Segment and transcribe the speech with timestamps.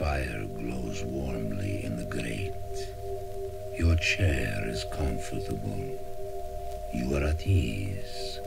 [0.00, 2.54] fire glows warmly in the grate.
[3.78, 6.00] Your chair is comfortable.
[6.94, 8.40] You are at ease,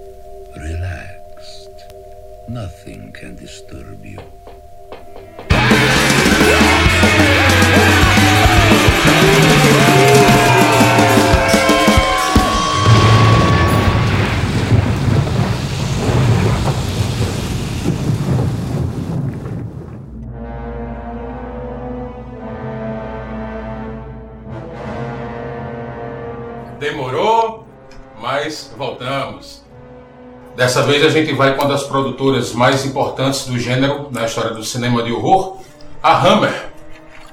[0.57, 1.93] relaxed.
[2.49, 4.17] Nothing can disturb you.
[30.73, 34.55] Dessa vez a gente vai com uma das produtoras mais importantes do gênero na história
[34.55, 35.57] do cinema de horror,
[36.01, 36.69] a Hammer.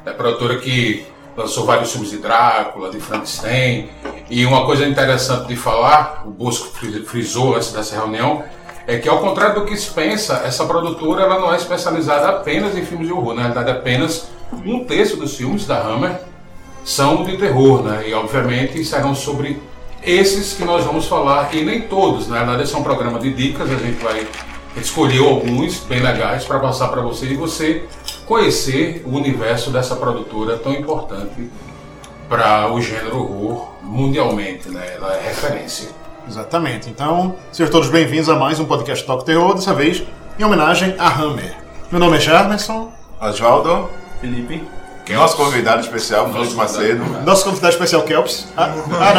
[0.04, 3.88] É a produtora que lançou vários filmes de Drácula, de Frankenstein.
[4.28, 6.68] E uma coisa interessante de falar, o Bosco
[7.06, 8.44] frisou antes dessa reunião,
[8.86, 12.76] é que ao contrário do que se pensa, essa produtora ela não é especializada apenas
[12.76, 13.32] em filmes de horror.
[13.32, 14.28] Na realidade, apenas
[14.66, 16.20] um terço dos filmes da Hammer
[16.84, 18.06] são de terror, né?
[18.06, 19.62] E obviamente serão sobre
[20.02, 23.32] esses que nós vamos falar, e nem todos, na verdade esse é um programa de
[23.32, 24.26] dicas, a gente vai
[24.76, 27.84] escolher alguns bem legais para passar para você e você
[28.24, 31.50] conhecer o universo dessa produtora tão importante
[32.28, 34.94] para o gênero horror mundialmente, né?
[34.94, 35.88] Ela é referência.
[36.28, 36.88] Exatamente.
[36.88, 40.04] Então, sejam todos bem-vindos a mais um podcast Talk Terror, dessa vez
[40.38, 41.56] em homenagem a Hammer.
[41.90, 42.92] Meu nome é Charmerson.
[43.20, 43.90] Oswaldo.
[44.20, 44.79] Felipe.
[45.08, 47.04] Nosso convidado especial, Felipe Macedo.
[47.24, 48.46] Nosso convidado especial, Kelps.
[48.56, 48.70] Ah,
[49.00, 49.14] ah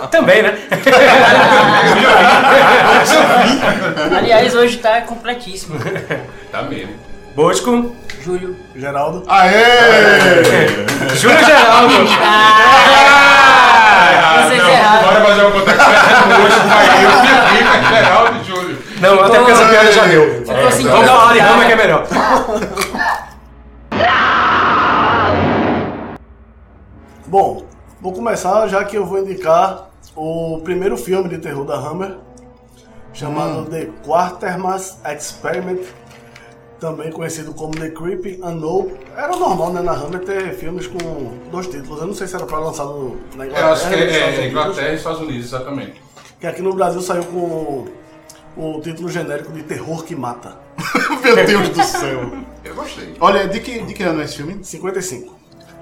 [0.00, 0.06] não.
[0.08, 0.58] Também, né?
[4.16, 5.78] Aliás, hoje tá completíssimo.
[6.50, 6.94] Tá mesmo.
[7.34, 7.94] Bosco.
[8.22, 8.56] Júlio.
[8.76, 9.24] Geraldo.
[9.26, 10.68] Aê!
[11.14, 11.94] Júlio Geraldo.
[14.22, 15.02] Ah, vocês erraram.
[15.02, 15.72] Bora fazer uma conta
[17.94, 18.78] Geraldo e Júlio.
[19.00, 20.44] Não, até porque essa piada já deu.
[20.44, 21.38] Vamos falar de.
[21.38, 22.06] Rama que é melhor.
[27.30, 27.62] Bom,
[28.00, 32.16] vou começar já que eu vou indicar o primeiro filme de terror da Hammer,
[33.12, 35.78] chamado The Quatermass Experiment,
[36.80, 38.90] também conhecido como The Creepy Unknown.
[39.16, 40.98] Era normal, né, na Hammer ter filmes com
[41.52, 42.00] dois títulos.
[42.00, 43.72] Eu não sei se era para lançar no, na Eu Inglaterra.
[43.74, 46.02] acho que é, é Inglaterra e Estados Unidos, exatamente.
[46.40, 47.86] Que aqui no Brasil saiu com
[48.56, 50.56] o título genérico de Terror que Mata.
[51.22, 52.28] Meu Deus do céu.
[52.64, 53.14] Eu gostei.
[53.20, 54.58] Olha, de que, de que ano é esse filme?
[54.64, 55.38] 55.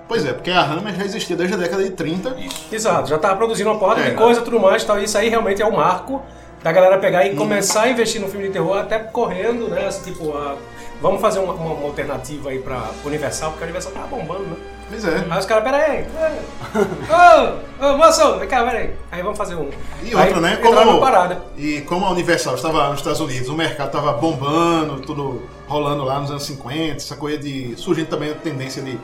[0.09, 2.35] Pois é, porque a Hammer já existia desde a década de 30.
[2.73, 4.17] Exato, já tava produzindo uma porrada É, de né?
[4.17, 4.83] coisa tudo mais.
[4.83, 4.99] Tal.
[4.99, 6.23] Isso aí realmente é o marco
[6.63, 9.87] da galera pegar e começar a investir no filme de terror, até correndo, né?
[9.87, 10.57] assim, Tipo, a-
[11.01, 14.57] vamos fazer uma, uma- uma alternativa aí pra Universal, porque a Universal tá bombando, né?
[14.89, 15.23] Pois é.
[15.29, 16.39] Aí os caras, peraí, peraí.
[17.81, 18.95] Ô, ô, moço, vem cá, peraí.
[19.13, 19.69] Aí vamos fazer um.
[20.03, 20.57] E Aí outro, né?
[20.57, 21.43] Como, parada.
[21.59, 26.19] e como a Universal estava nos Estados Unidos, o mercado estava bombando, tudo rolando lá
[26.19, 27.75] nos anos 50, essa coisa de.
[27.77, 28.99] surgindo também a tendência de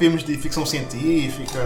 [0.00, 1.60] filmes de ficção científica,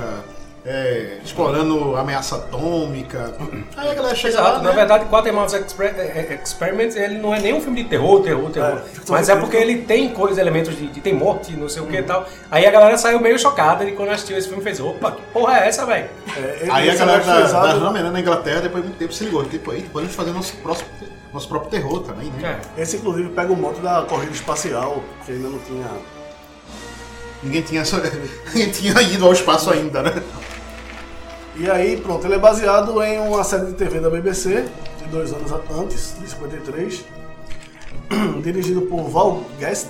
[0.66, 3.32] é, explorando ameaça atômica.
[3.76, 4.74] Aí a galera chega Exato, lá, na né?
[4.74, 8.50] verdade, Quatermass Expre- eh, eh, Experiment, ele não é nem um filme de terror, terror,
[8.50, 8.78] terror.
[8.78, 11.86] É, mas é porque ele tem coisas, elementos de, de tem morte, não sei o
[11.86, 12.26] que e tal.
[12.50, 15.58] Aí a galera saiu meio chocada e quando assistiu esse filme fez, opa, que porra
[15.60, 16.08] é essa, velho?
[16.36, 19.12] É, Aí a galera é da, da Hammer, né, na Inglaterra, depois de muito tempo
[19.12, 19.44] se ligou.
[19.44, 20.88] Tipo, aí podemos fazer nosso, próximo,
[21.32, 22.58] nosso próprio terror também, né?
[22.76, 22.82] É.
[22.82, 25.86] Esse inclusive pega o moto da corrida espacial, que ainda não tinha
[27.44, 27.82] Ninguém, tinha,
[28.54, 30.22] ninguém tinha ido ao espaço ainda, né?
[31.56, 34.64] E aí, pronto, ele é baseado em uma série de TV da BBC,
[34.98, 37.04] de dois anos antes, de 53,
[38.42, 39.88] dirigido por Val Guest,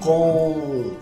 [0.00, 0.92] com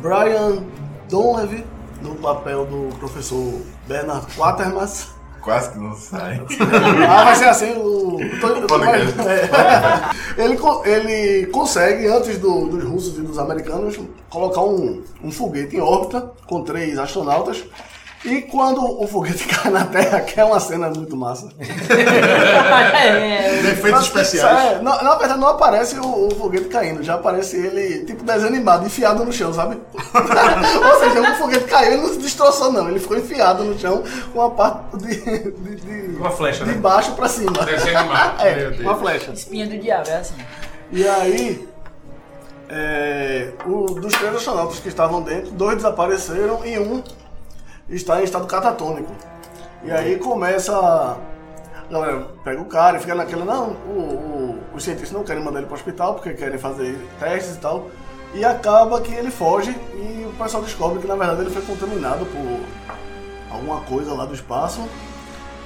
[0.00, 0.62] Brian
[1.08, 1.64] Donlevy
[2.02, 5.17] no papel do professor Bernard Quatermass.
[5.42, 6.40] Quase que não sai.
[7.08, 8.18] Ah, vai ser assim, o.
[8.40, 9.14] tô- tô- Podcast.
[10.38, 10.42] é.
[10.44, 15.80] ele, ele consegue, antes do- dos russos e dos americanos, colocar um, um foguete em
[15.80, 17.64] órbita com três astronautas.
[18.24, 21.48] E quando o foguete cai na Terra, que é uma cena muito massa.
[22.98, 24.72] É, Efeitos especiais.
[24.78, 28.48] É, na, na verdade, não aparece o, o foguete caindo, já aparece ele, tipo desenho
[28.48, 29.78] animado, enfiado no chão, sabe?
[29.94, 32.88] Ou seja, o foguete caiu e não se destroçou, não.
[32.88, 34.02] Ele ficou enfiado no chão
[34.32, 35.16] com a parte de,
[35.52, 36.78] de, de- Uma flecha, de né?
[36.78, 37.64] baixo pra cima.
[37.64, 38.40] Desenho animado.
[38.42, 39.30] É, uma flecha.
[39.32, 40.34] espinha do diabo, é assim.
[40.90, 41.68] E aí,
[42.68, 47.02] é, o- dos três astronautas que estavam dentro, dois desapareceram e um
[47.88, 49.12] está em estado catatônico.
[49.84, 50.76] E aí começa.
[50.76, 51.16] A
[51.92, 55.58] galera pega o cara e fica naquela, não, o- o- os cientistas não querem mandar
[55.60, 57.86] ele para o hospital porque querem fazer testes e tal.
[58.34, 62.26] E acaba que ele foge e o pessoal descobre que na verdade ele foi contaminado
[62.26, 62.60] por
[63.50, 64.86] alguma coisa lá do espaço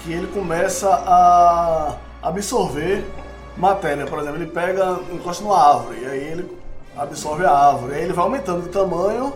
[0.05, 3.05] que ele começa a absorver
[3.57, 4.07] matéria.
[4.07, 6.59] Por exemplo, ele pega, encosta numa árvore, e aí ele
[6.97, 7.95] absorve a árvore.
[7.95, 9.33] Aí ele vai aumentando de tamanho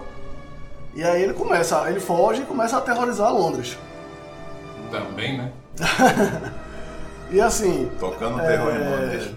[0.96, 3.78] e aí ele começa, ele foge e começa a aterrorizar Londres.
[4.90, 5.52] Também, né?
[7.30, 7.90] E assim.
[7.98, 9.30] Tocando é, terror em Londres.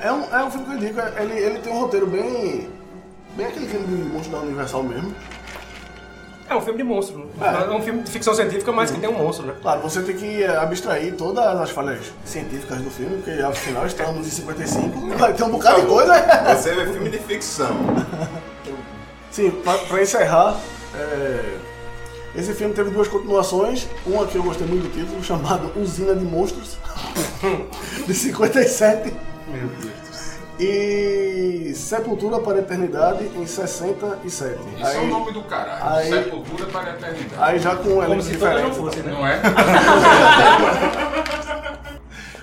[0.00, 2.68] É um, é um filme que eu indico, ele, ele tem um roteiro bem.
[3.34, 5.14] bem aquele filme de monstro da Universal mesmo.
[6.48, 7.30] É um filme de monstro.
[7.40, 7.46] É.
[7.46, 9.54] É, um filme de ficção científica, mas que tem um monstro, né?
[9.60, 14.26] Claro, você tem que eh, abstrair todas as falhas científicas do filme, porque afinal estamos
[14.26, 16.14] em 55, vai ter um bocado de coisa.
[16.54, 17.68] Você vê filme de ficção.
[19.30, 20.58] Sim, pra, pra encerrar,
[20.94, 21.56] é,
[22.34, 23.86] esse filme teve duas continuações.
[24.06, 26.76] Uma que eu gostei muito do título, chamada Usina de Monstros,
[28.06, 29.12] de 57.
[29.48, 29.98] Meu Deus.
[30.60, 34.18] E Sepultura para a Eternidade em 67.
[34.24, 35.94] Isso é o Aí, nome do caralho.
[35.94, 37.34] aí- Sepultura para a eternidade.
[37.38, 38.76] aí já com um elenco toda não diferente.
[38.76, 39.12] fosse, né?
[39.12, 39.40] Não é?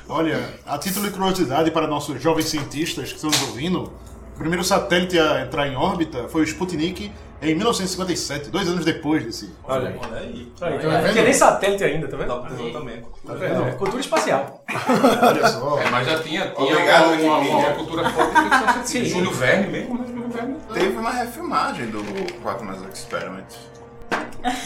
[0.08, 3.92] Olha, a título de curiosidade para nossos jovens cientistas que estão nos ouvindo,
[4.36, 7.10] o primeiro satélite a entrar em órbita foi o Sputnik
[7.42, 9.50] em 1957, dois anos depois desse.
[9.64, 10.00] Olha aí.
[10.02, 10.52] Olha aí.
[10.62, 11.04] Olha aí, tá vendo?
[11.04, 12.42] Não tinha nem satélite ainda, tá vendo?
[12.42, 13.08] Pro desenvolvimento.
[13.26, 13.64] Tá vendo?
[13.64, 14.64] É Cultura espacial.
[15.24, 15.80] Olha só.
[15.80, 18.86] É, mas já tinha, tinha Obrigado, uma, uma, uma cultura forte de ficção científica.
[18.86, 19.06] Sim.
[19.06, 20.06] Júlio Verne mesmo, né?
[20.08, 20.58] Júlio Verne.
[20.74, 22.04] Teve uma refilmagem do
[22.44, 23.46] Quatermass Experiment.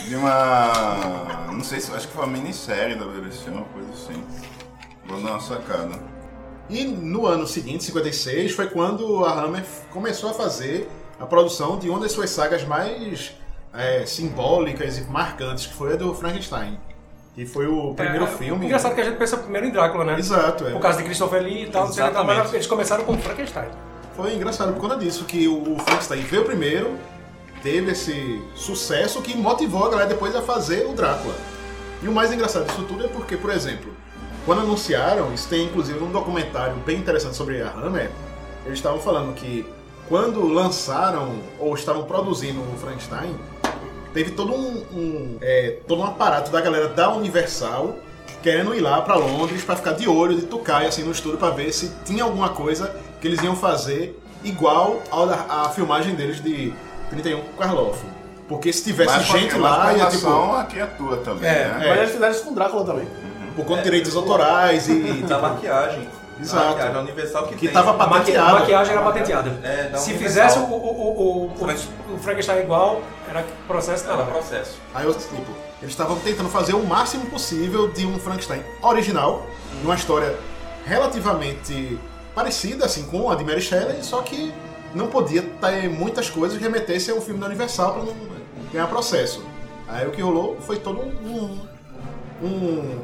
[0.08, 1.48] De uma.
[1.52, 1.94] Não sei se.
[1.94, 4.24] Acho que foi uma minissérie da BBC, uma coisa assim.
[5.06, 6.19] Vou dar uma sacada.
[6.70, 10.88] E no ano seguinte, 56, foi quando a Hammer começou a fazer
[11.20, 13.34] a produção de uma das suas sagas mais
[13.74, 16.80] é, simbólicas e marcantes, que foi a do Frankenstein.
[17.34, 18.66] Que foi o primeiro É, filme.
[18.66, 20.20] Engraçado que a gente pensa primeiro em Drácula, né?
[20.20, 20.72] Exato, é.
[20.72, 22.38] Por causa de Christopher Lee e tal, não sei Exatamente.
[22.40, 23.70] mas eles começaram com Frankenstein.
[24.16, 26.98] Foi engraçado por conta disso, que o Frankenstein veio primeiro,
[27.64, 31.34] teve esse sucesso que motivou a galera depois a fazer o Drácula.
[32.04, 33.92] E o mais engraçado disso tudo é porque, por exemplo,
[34.50, 38.10] quando anunciaram, isso tem inclusive um documentário bem interessante sobre a Hammer,
[38.66, 39.64] eles estavam falando que
[40.08, 43.36] quando lançaram ou estavam produzindo o Frankenstein,
[44.12, 47.96] teve todo um, um, é, todo um aparato da galera da Universal
[48.42, 51.52] querendo ir lá pra Londres pra ficar de olho de Tukai assim no estúdio pra
[51.52, 56.42] ver se tinha alguma coisa que eles iam fazer igual ao da, à filmagem deles
[56.42, 56.74] de
[57.12, 58.04] 31 com Karloff.
[58.48, 61.86] Porque se tivesse Mas gente mas lá, ia tipo, à criatura também, É, né?
[61.88, 63.08] Mas eles fizeram isso com Drácula também.
[63.60, 66.10] Por conta de direitos autorais e Da tipo, maquiagem.
[66.42, 66.64] Exato.
[66.64, 67.74] A maquiagem, a Universal que, que tem.
[67.74, 68.60] tava A, maqui- a patenteado.
[68.60, 69.50] maquiagem era patenteada.
[69.62, 70.18] É, Se Universal.
[70.18, 74.26] fizesse o, o, o, o, o Frankenstein igual, era processo Era não.
[74.28, 74.78] processo.
[74.96, 75.36] Aí eu, tipo,
[75.82, 79.46] eles estavam tentando fazer o máximo possível de um Frankenstein original,
[79.80, 80.34] de uma história
[80.86, 82.00] relativamente
[82.34, 84.54] parecida assim com a de Mary Shelley, só que
[84.96, 88.14] não podia ter muitas coisas que remetessem ao filme da Universal para não
[88.72, 89.44] ganhar processo.
[89.88, 91.60] Aí o que rolou foi todo um,
[92.42, 93.00] um, um-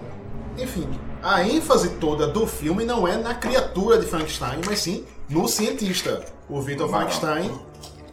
[0.57, 0.87] enfim,
[1.21, 6.23] a ênfase toda do filme não é na criatura de Frankenstein, mas sim no cientista,
[6.47, 7.51] o Victor Frankenstein,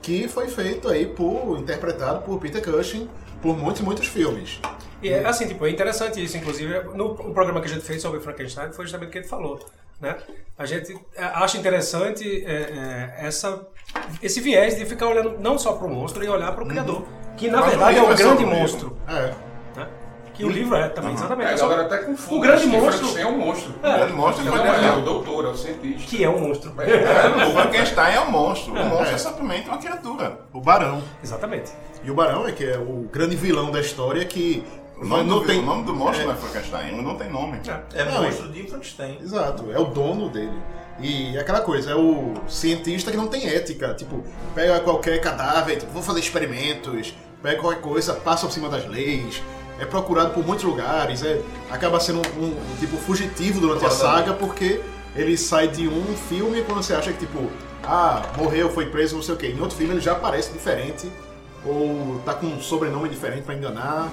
[0.01, 3.09] que foi feito aí por interpretado por Peter Cushing
[3.41, 4.61] por muitos muitos filmes.
[5.03, 8.21] E é assim, tipo, é interessante isso, inclusive, no, programa que a gente fez sobre
[8.21, 9.59] Frankenstein, foi justamente o que ele falou,
[10.01, 10.17] né?
[10.57, 12.53] A gente é, acha interessante é,
[13.19, 13.67] é, essa,
[14.23, 17.05] esse viés de ficar olhando não só para o monstro e olhar para o criador,
[17.37, 19.52] que na Mas verdade é um é grande monstro, É.
[20.43, 21.47] Que o livro é também, exatamente.
[21.49, 22.37] É, é a só- galera até confunde.
[22.37, 23.71] O grande monstro- é um monstro.
[23.79, 24.99] O grande monstro Não, foi é, é desenhado.
[25.01, 26.09] o doutor, é o cientista.
[26.11, 26.75] que é um monstro.
[26.81, 28.73] É, O Frankenstein é um monstro.
[28.73, 29.15] O monstro É.
[29.15, 30.41] é simplesmente uma criatura.
[30.53, 31.03] O Barão.
[31.23, 31.71] Exatamente.
[32.05, 34.65] E o Barão é que é o grande vilão da história que
[35.01, 37.15] O nome, não do, tem o nome do monstro é, não é Frankenstein, ele não
[37.17, 37.61] tem nome.
[37.95, 39.19] É Não, monstro de Frankenstein.
[39.23, 40.61] Exato, é o dono dele.
[41.01, 43.95] E aquela coisa, é o cientista que não tem ética.
[43.95, 44.23] Tipo,
[44.55, 49.43] pega qualquer cadáver, tipo, vou fazer experimentos, pega qualquer coisa, passa por cima das leis,
[49.83, 54.33] é procurado por muitos lugares, é, acaba sendo um, um, tipo fugitivo durante a saga
[54.33, 54.81] porque
[55.17, 57.51] ele sai de um filme quando você acha que, tipo,
[57.83, 59.49] ah, morreu, foi preso, não sei o quê.
[59.49, 61.11] Em outro filme ele já aparece diferente.
[61.67, 64.09] Ou tá com um sobrenome diferente pra enganar.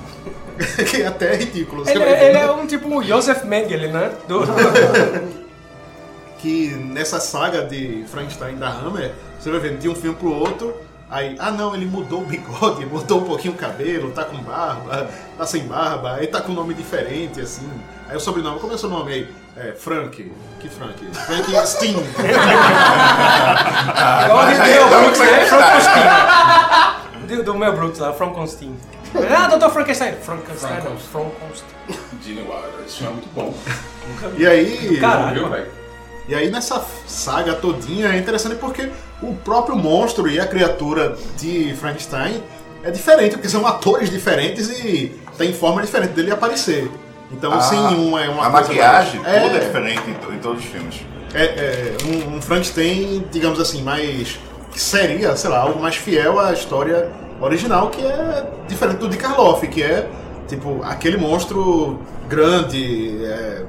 [0.90, 1.88] que é até ridículo.
[1.88, 2.46] Ele, é- ver, ele né?
[2.46, 4.12] é um tipo Joseph Mengele, né?
[4.28, 4.42] Do-
[6.40, 10.76] que nessa saga de Frankenstein da Hammer, você vai vendo de um filme pro outro,
[11.10, 15.10] aí, ah não, ele mudou o bigode, mudou um pouquinho o cabelo, tá com barba,
[15.38, 17.70] tá sem barba, aí tá com um nome diferente, assim.
[18.08, 19.28] Aí o sobrenome, como é o seu nome aí?
[19.56, 20.32] É, Frank.
[20.60, 21.06] Que Frank?
[21.14, 21.92] Frankenstein.
[24.26, 25.46] Igual de Mel Brooks, né?
[25.46, 26.04] Frankenstein.
[27.28, 28.76] Do, do Mel Brooks lá, Frankenstein.
[29.16, 29.70] Ah, Dr.
[29.70, 30.14] Frankenstein.
[30.22, 30.98] Frankenstein, não.
[30.98, 31.70] Frankenstein.
[32.24, 33.54] Gene Wilder, esse filme é muito bom.
[34.38, 34.98] e aí...
[35.00, 35.34] Caralho.
[35.42, 35.79] Viu, velho?
[36.30, 38.90] E aí nessa saga todinha é interessante porque
[39.22, 42.44] o próprio monstro e a criatura de Frankenstein
[42.84, 46.90] é diferente, porque são atores diferentes e tem forma diferente dele aparecer.
[47.32, 50.36] Então, A- sem uma é uma A coisa maquiagem, mais- tudo é é, diferente em,
[50.36, 51.02] em todos os filmes.
[51.34, 54.40] é, é, um, um Frankenstein, digamos assim, mais.
[54.72, 57.10] que seria, sei lá, algo mais fiel à história
[57.42, 60.08] original, que é diferente do de Karloff, que é,
[60.48, 63.64] tipo, aquele monstro grande, é,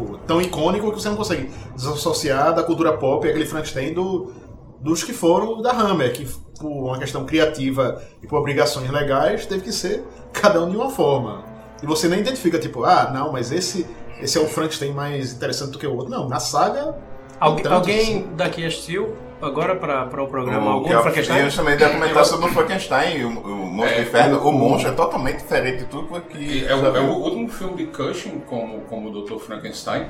[0.00, 4.32] tipo, tão icônico que você não consegue desassociar da cultura pop aquele Frankenstein do,
[4.80, 6.26] dos que foram da Hammer, que
[6.58, 10.90] por uma questão criativa e por obrigações legais teve que ser cada um de uma
[10.90, 11.44] forma.
[11.82, 13.86] E você nem identifica, tipo, ah, não, mas esse,
[14.20, 16.10] esse é o Frankenstein mais interessante do que o outro.
[16.10, 16.94] Não, na saga.
[17.38, 18.28] Algu- alguém assim.
[18.36, 21.44] daqui assistiu agora para o programa O algum que Frankenstein?
[21.44, 24.38] eu também documentar sobre o Frankenstein, o, o Monstro É, do Inferno.
[24.38, 26.64] o- O monstro é totalmente diferente de tudo que.
[26.66, 29.38] É, o, é o último filme de Cushing como, como o Dr.
[29.38, 30.06] Frankenstein.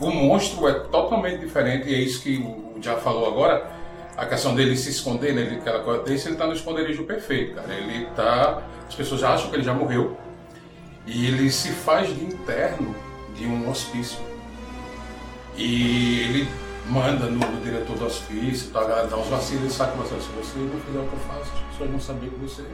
[0.00, 3.66] O monstro é totalmente diferente, e é isso que o já falou agora.
[4.16, 5.42] A questão dele se esconder, né?
[5.42, 7.72] Ele, aquela coisa desse, ele tá no esconderijo perfeito, cara.
[7.72, 8.62] Ele tá.
[8.88, 10.16] As pessoas já acham que ele já morreu.
[11.06, 12.94] E ele se faz de interno
[13.34, 14.18] de um hospício.
[15.56, 16.48] E ele
[16.88, 20.80] manda no, diretor do hospício, tá, dá uns vacilos e sabe que se você não
[20.80, 22.64] fizer o que eu faço, as pessoas vão saber que você.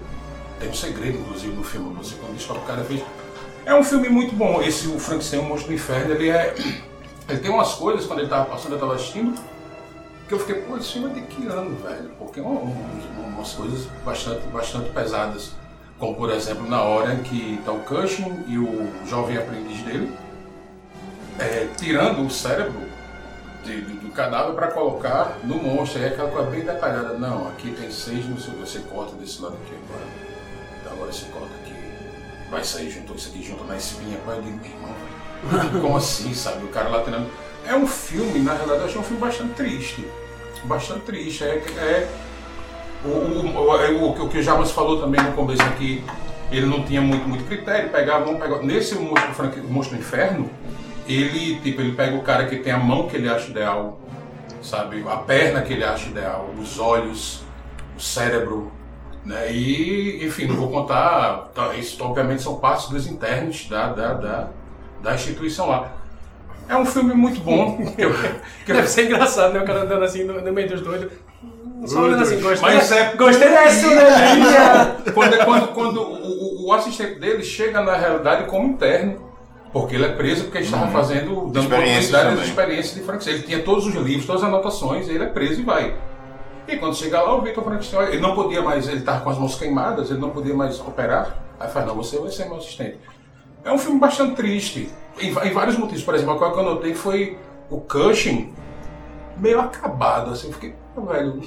[0.60, 1.94] Tem um segredo, inclusive, no filme.
[1.94, 3.02] Você quando descobre que o cara fez.
[3.66, 4.62] É um filme muito bom.
[4.62, 6.54] Esse, o Frankenstein, o Monstro do Inferno, ele é.
[7.28, 9.34] Ele tem umas coisas, quando ele tava passando, eu tava assistindo,
[10.28, 12.10] que eu fiquei, pô, esse filme é de que ano, velho?
[12.18, 15.52] Porque é um- um- umas coisas bastante, bastante pesadas.
[15.98, 20.12] Como, por exemplo, na hora em que tá o Cushing e o jovem aprendiz dele,
[21.38, 22.93] é, tirando o cérebro
[23.64, 26.00] de- do, cadáver para colocar no monstro.
[26.00, 27.14] Aí é aquela coisa bem detalhada.
[27.18, 30.06] Não, aqui tem seis, não sei você corta desse lado aqui agora.
[30.80, 31.74] Então agora você corta aqui.
[32.50, 34.18] Vai sair junto, isso aqui junto na espinha.
[34.24, 34.94] Pai, eu digo, meu irmão,
[35.70, 36.64] velho, como assim, sabe?
[36.64, 37.28] O cara lá treinando.
[37.66, 40.06] É um filme, na realidade, eu achei um filme bastante triste.
[40.64, 41.42] Bastante triste.
[41.44, 42.08] É, é
[43.04, 46.04] o, o, o, é o, o que o Jamas falou também no começo aqui,
[46.50, 48.62] ele não tinha muito, muito critério, pegava pegava.
[48.62, 50.48] Nesse monstro, Frank- monstro do inferno,
[51.06, 54.00] ele, tipo, ele pega o cara que tem a mão que ele acha ideal,
[54.62, 55.04] sabe?
[55.08, 57.42] A perna que ele acha ideal, os olhos,
[57.96, 58.72] o cérebro,
[59.24, 59.52] né?
[59.52, 64.48] E, enfim, não vou contar, tá, isso obviamente são partes dos internos da, da, da,
[65.02, 65.92] da instituição lá.
[66.68, 67.76] É um filme muito bom.
[67.94, 68.12] que eu-
[68.64, 69.60] que eu- Deve ser engraçado, né?
[69.60, 71.12] O cara andando assim no, no meio dos doidos.
[71.84, 72.74] Só olhando assim, gostei.
[72.74, 75.12] Mas é- Gostei dessa energia.
[75.12, 79.23] quando, quando, quando o, o- o assistente dele chega na realidade como interno,
[79.74, 81.68] porque ele é preso porque ele estava fazendo, dando
[82.08, 83.34] continuidade às experiências de Frankenstein.
[83.34, 85.96] Ele tinha todos os livros, todas as anotações, ele é preso e vai.
[86.68, 89.36] E quando chega lá, o Victor Frankenstein, ele não podia mais, ele estava com as
[89.36, 91.36] mãos queimadas, ele não podia mais operar.
[91.58, 92.98] Aí fala, não, você vai ser meu assistente.
[93.64, 94.88] É um filme bastante triste,
[95.20, 96.04] em, em vários motivos.
[96.04, 97.36] Por exemplo, a coisa que eu notei foi
[97.68, 98.54] o Cushing
[99.36, 100.46] meio acabado, assim.
[100.46, 101.42] Eu fiquei, "Pô, velho,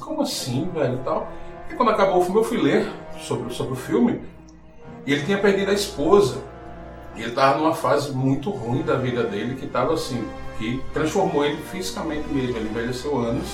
[0.00, 1.28] como assim, velho, tal.
[1.70, 2.88] E quando acabou o filme, eu fui ler
[3.20, 4.22] sobre, sobre o filme,
[5.04, 6.38] e ele tinha perdido a esposa.
[7.16, 10.26] E ele estava numa fase muito ruim da vida dele, que estava assim,
[10.58, 12.56] que transformou ele fisicamente mesmo.
[12.56, 13.48] Ele envelheceu anos,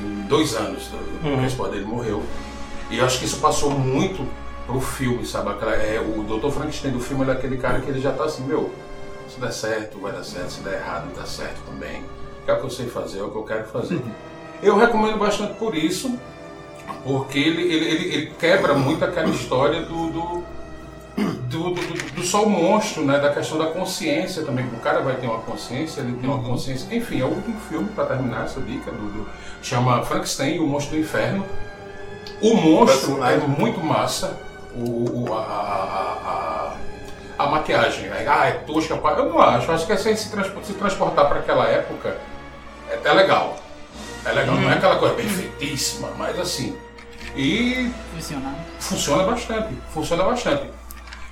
[0.00, 2.22] em dois anos, do- que a esposa dele morreu.
[2.90, 4.26] E eu acho que isso passou muito
[4.66, 5.50] pro filme, sabe?
[5.50, 6.50] Aquela, é, o Dr.
[6.50, 8.70] Frankenstein do filme é aquele cara que ele já tá assim, meu,
[9.32, 12.02] se der certo, vai dar certo, se der errado, dá certo também.
[12.46, 14.00] É o que eu sei fazer, é o que eu quero fazer.
[14.62, 16.18] Eu recomendo bastante por isso,
[17.04, 20.42] porque ele, ele, ele, ele quebra muito aquela história do, do,
[21.48, 23.18] do, do, do- só o monstro, né?
[23.18, 24.64] Da questão da consciência também.
[24.66, 26.94] O cara vai ter uma consciência, ele tem uma consciência.
[26.94, 29.28] Enfim, é o último filme para terminar essa dica do, do-
[29.62, 31.44] chama Frankenstein e o Monstro do Inferno.
[32.42, 34.38] O monstro é muito massa.
[34.74, 36.74] O, o- a, a,
[37.38, 38.26] a, a maquiagem, né?
[38.28, 38.96] ah, é tosca.
[38.96, 39.12] pá.
[39.12, 39.70] Eu não acho.
[39.72, 42.16] Acho que é se, se transpo- se transportar para aquela época
[42.90, 43.56] é, é legal.
[44.24, 44.54] É legal.
[44.56, 46.76] Não é aquela coisa perfeitíssima, mas assim.
[47.34, 48.56] E Funcionando.
[48.80, 50.75] funciona bastante, funciona bastante.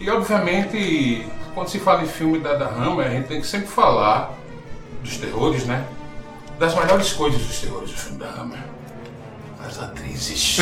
[0.00, 3.68] E obviamente, quando se fala em filme da, da Hammer, a gente tem que sempre
[3.68, 4.32] falar
[5.02, 5.86] dos terrores, né?
[6.58, 8.58] Das melhores coisas dos terrores do filme da Hammer.
[9.64, 10.58] As atrizes.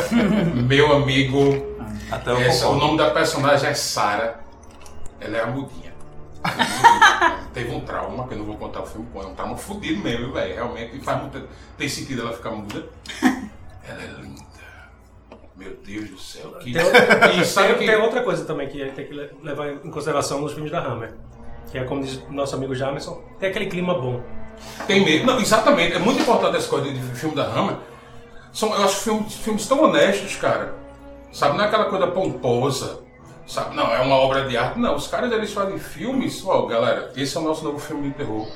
[0.68, 1.38] Meu amigo,
[2.10, 2.86] Até essa- o concordo.
[2.86, 4.40] nome da personagem é Sarah.
[5.20, 5.94] Ela é a mudinha.
[7.54, 10.32] Teve um trauma, que eu não vou contar o filme, é um trauma fodido mesmo,
[10.32, 10.54] velho.
[10.54, 11.48] Realmente faz muito.
[11.78, 12.84] Tem sentido ela ficar muda.
[13.86, 14.42] Ela é linda.
[15.56, 16.50] Meu Deus do céu.
[16.60, 16.72] Que...
[16.72, 17.86] Tem, E sabe tem- que.
[17.86, 21.14] tem outra coisa também que tem que le- levar em consideração nos filmes da Hammer.
[21.70, 24.20] Que é como diz o nosso amigo Jamerson, tem aquele clima bom.
[24.86, 25.26] Tem medo.
[25.26, 25.94] Não, exatamente.
[25.94, 27.76] É muito importante essa coisa de filme da Hammer.
[28.52, 30.74] São, eu acho filmes, filmes tão honestos, cara.
[31.32, 33.00] Sabe, não é aquela coisa pomposa.
[33.46, 34.78] Sabe, não, é uma obra de arte.
[34.78, 36.42] Não, os caras eles fazem filmes.
[36.46, 38.46] Ó, galera, esse é o nosso novo filme de terror.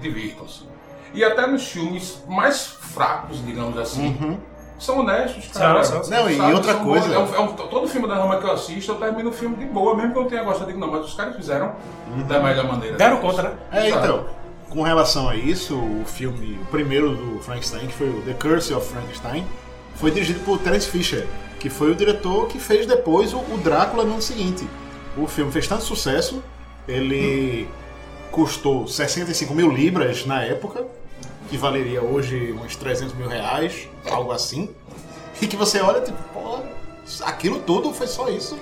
[0.00, 0.64] Divirtam-se.
[1.12, 4.38] E até nos filmes mais fracos, digamos assim,
[4.78, 5.82] são honestos, cara.
[5.84, 7.14] São, são, Não, e Sabe, outra coisa-.
[7.14, 9.56] É um- é um- todo filme da Rama que eu assisto, eu termino o filme
[9.56, 11.72] de boa, mesmo que eu não tenha gostado, eu digo, não, mas os caras fizeram
[12.28, 12.96] da melhor maneira.
[12.96, 13.52] Deram conta, né?
[13.72, 14.04] É, Sabe?
[14.06, 14.26] então,
[14.70, 18.74] com relação a isso, o filme, o primeiro do Frankenstein, que foi o The Curse
[18.74, 19.46] of Frankenstein,
[19.94, 21.26] foi dirigido por Terence Fisher,
[21.60, 24.68] que foi o diretor que fez depois o, o Drácula no ano seguinte.
[25.16, 26.42] O filme fez tanto sucesso,
[26.88, 27.68] ele
[28.32, 30.84] custou 65 mil libras na época,
[31.54, 34.68] que valeria hoje uns 300 mil reais, algo assim.
[35.40, 36.58] E que você olha, tipo, pô,
[37.22, 38.58] aquilo tudo foi só isso.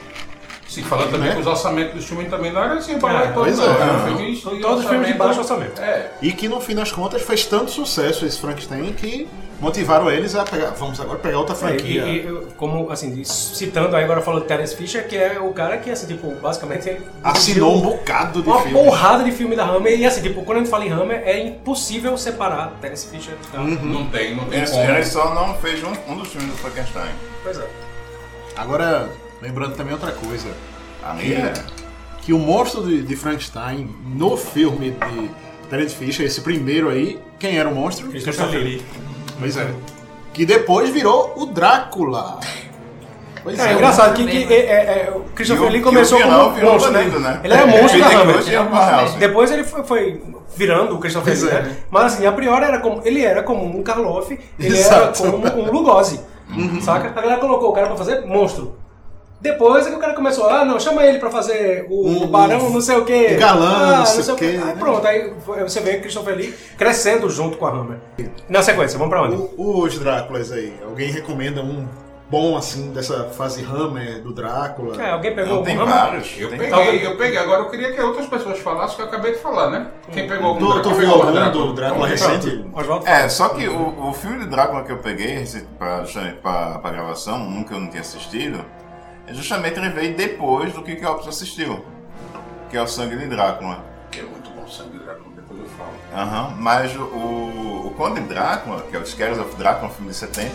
[0.75, 1.35] Sim, falando também Né?
[1.35, 3.59] que os orçamentos dos filmes também não eram assim, para lá É, e todos, pois
[3.59, 3.75] não.
[3.75, 4.05] é.
[4.07, 5.81] Filmes São de todos filmes de baixo orçamento.
[5.83, 6.11] É.
[6.23, 9.29] E que no fim das contas fez tanto sucesso esse Frankenstein que
[9.61, 12.03] motivaram eles a pegar, vamos agora pegar outra É, franquia.
[12.05, 15.77] e, e, como, assim, citando aí agora falando de Terence Fisher, que é o cara
[15.79, 18.83] que, assim, tipo, basicamente ele Assinou um bocado de uma filmes.
[18.83, 19.97] porrada de filme da Hammer.
[20.01, 23.35] E assim, tipo, quando a gente fala em Hammer, é impossível separar Terence Fisher.
[23.53, 23.59] Tá?
[23.59, 27.11] Não tem, não tem ele só não fez um, um dos filmes do Frankenstein.
[27.45, 27.67] Pois é.
[28.57, 29.09] Agora,
[29.43, 30.49] lembrando também outra coisa.
[31.05, 31.53] Ali é.
[32.23, 35.31] Que o monstro de, de Frankenstein, no filme de
[35.69, 38.09] Terence Fisher, esse primeiro aí, quem era o monstro?
[38.09, 38.83] Christopher Lee.
[39.39, 39.69] Pois é.
[40.33, 42.39] Que depois virou o Drácula.
[43.43, 46.93] Pois É, engraçado que, que é, é, é, o Christopher Lee começou como virou monstro,
[46.93, 47.05] né?
[47.05, 47.41] né?
[47.43, 49.19] Ele era monstro da Peter Hammer.
[49.19, 50.23] Depois ele foi, foi
[50.57, 51.63] virando o Christopher Lee, é.
[51.63, 51.77] né?
[51.91, 55.25] Mas assim, a priori era como, ele era como um Karloff, ele Exato.
[55.25, 56.21] era como um Lugosi,
[56.81, 57.09] saca?
[57.09, 58.77] A galera colocou o cara pra fazer monstro.
[59.43, 62.71] Depois é que o cara começou, ah, não, chama ele pra fazer o Um- barão,
[62.71, 63.33] não sei o quê.
[63.35, 65.33] um galã, ah, não sei o quê, Aí pronto, aí
[65.67, 67.99] você vê Christopher Lee crescendo junto com a Hammer.
[68.49, 69.35] Na sequência, vamos pra onde?
[69.59, 71.89] O- os Dráculas aí, alguém recomenda um
[72.31, 75.03] bom assim dessa fase Hammer do Drácula?
[75.03, 75.89] É, alguém pegou Não, o tem Hammer?
[75.93, 76.35] vários.
[76.39, 77.39] Eu tem peguei, eu peguei.
[77.39, 79.89] Agora eu queria que outras pessoas falassem o que eu acabei de falar, né?
[80.13, 81.67] Quem pegou algum tu Drácula, algum Drácula.
[81.67, 82.65] do Drácula recente?
[83.07, 85.45] É, só que o, o filme de Drácula que eu peguei
[85.79, 86.05] pra,
[86.41, 88.65] pra, pra gravação, um que eu não tinha assistido,
[89.29, 91.85] justamente ele veio depois do que que o Alpes assistiu.
[92.71, 93.85] Que é o Sangue de Drácula.
[94.11, 95.91] Que é muito bom sangue de Drácula, depois eu falo.
[96.15, 100.11] Aham, mas o, o, o Conde Drácula, que é o Scares of Drácula, um filme
[100.11, 100.51] de 70,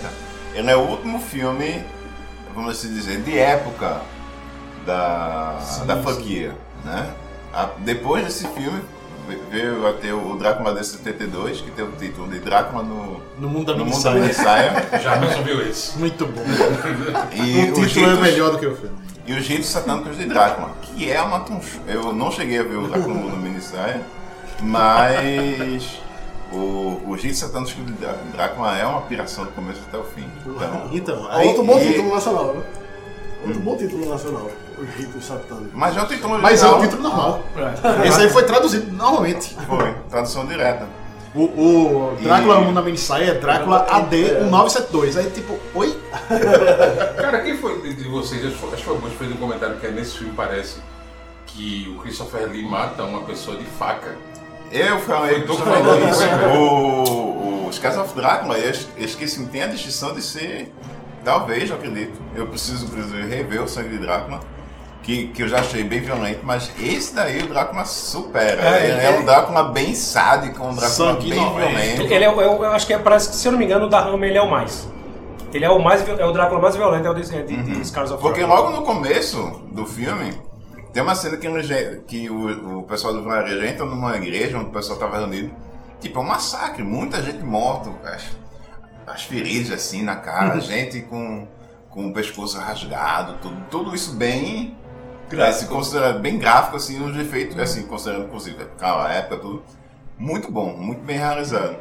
[0.56, 1.84] ele é o último filme,
[2.56, 4.02] vamos assim dizer, de época
[4.86, 7.14] da, da franquia, né?
[7.54, 8.82] A- depois desse filme
[9.52, 13.50] veio a ter o Drácula de 72, que tem o título de Drácula no, No
[13.50, 14.72] mundo da no mundo da minissaia.
[14.72, 14.88] minissaia.
[15.02, 15.98] Já resolveu esse.
[15.98, 16.42] Muito bom.
[17.36, 18.96] E o título é melhor do que o filme.
[19.26, 21.44] E os ritos satânicos de Drácula, que é uma.
[21.88, 24.02] Eu não cheguei a ver o Drácula no mundo minissaia,
[24.62, 26.00] mas
[26.52, 30.26] o, os ritos satânicos de Drá- Drácula é uma piração do começo até o fim.
[30.46, 32.64] Então, Então, aí, Outro bom e- título nacional, né?
[33.46, 34.50] Outro bom título nacional.
[34.80, 35.70] Os ritos satânicos.
[35.74, 36.80] mas é o título mas é original.
[36.80, 37.44] o título normal.
[38.06, 39.56] Esse aí foi traduzido normalmente.
[39.68, 40.88] Foi, tradução direta.
[41.36, 45.18] O, o Drácula E- no mundo da minissaia é Drácula AD 1972.
[45.18, 46.00] Aí tipo, oi?
[47.18, 48.44] Cara, quem foi de, vocês?
[48.46, 50.78] Acho que foi- o fez um comentário que é nesse filme parece
[51.46, 54.16] que o Christopher Lee mata uma pessoa de faca.
[54.72, 56.20] Eu falei justamente falou, isso.
[56.26, 56.48] né?
[56.58, 60.74] O, os Cats of Drácula, eu es- eu esqueci, tem a distinção de ser,
[61.24, 62.20] talvez, eu acredito.
[62.36, 64.40] Eu preciso, inclusive, rever o Sangue de Drácula,
[65.08, 68.62] que, que eu já achei bem violento, mas esse daí o Drácula supera.
[68.62, 72.02] É, É, é, é- um Drácula bem sádico, um Drácula bem violento.
[72.14, 73.90] Ele é, é eu acho que é, parece que, se eu não me engano, o
[73.90, 74.86] da Hammer ele é o mais.
[75.54, 78.12] Ele é o mais é o Drácula mais violento, é o de, de, de Scars
[78.12, 80.34] of Porque logo no começo do filme,
[80.92, 84.68] tem uma cena que, ele- que o, o pessoal do vilarejo entra numa igreja onde
[84.68, 85.52] o pessoal estava reunido.
[86.02, 88.24] Tipo, é um massacre, muita gente morta, as,
[89.08, 91.48] as feridas assim na cara, gente com,
[91.90, 94.76] com o pescoço rasgado, tudo, tudo isso bem.
[95.48, 99.64] Assim, considerado bem gráfico, assim, nos efeitos, assim, considerando, inclusive, a época, tudo.
[100.18, 101.76] Muito bom, muito bem realizado.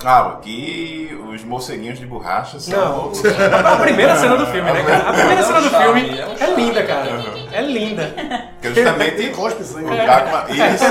[0.00, 3.12] Claro que os morceguinhos de borracha são.
[3.12, 3.12] Não,
[3.72, 5.10] a primeira cena do filme, né, cara?
[5.10, 7.08] A primeira cena do filme É é linda, cara.
[7.52, 8.14] É linda.
[8.60, 9.86] Que é justamente Cospe sangue.
[9.86, 10.46] o Drácula.
[10.50, 10.84] Isso.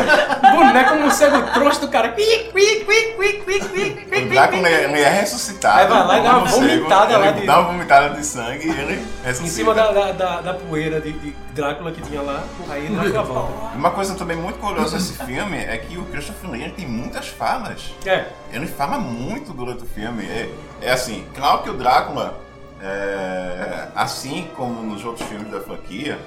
[0.55, 2.09] Boneco morcego trouxa do cara.
[2.09, 5.79] Cui, cui, cui, cui, cui, cui, cui, O Drácula ele é ressuscitado.
[5.79, 8.69] Aí vai lá e dá uma vomitada lá de- Dá uma vomitada de sangue e
[8.71, 9.43] ele ressuscita.
[9.47, 13.23] Em cima da, da, da, da poeira de, de Drácula que tinha lá, aí Drácula
[13.23, 13.75] volta.
[13.77, 17.93] Uma coisa também muito curiosa desse filme é que o Christopher Lee tem muitas falas.
[18.05, 20.23] É, Ele fala muito durante o filme.
[20.25, 20.49] É,
[20.81, 22.39] é assim, claro que o Drácula,
[22.81, 26.17] é, assim como nos outros filmes da franquia,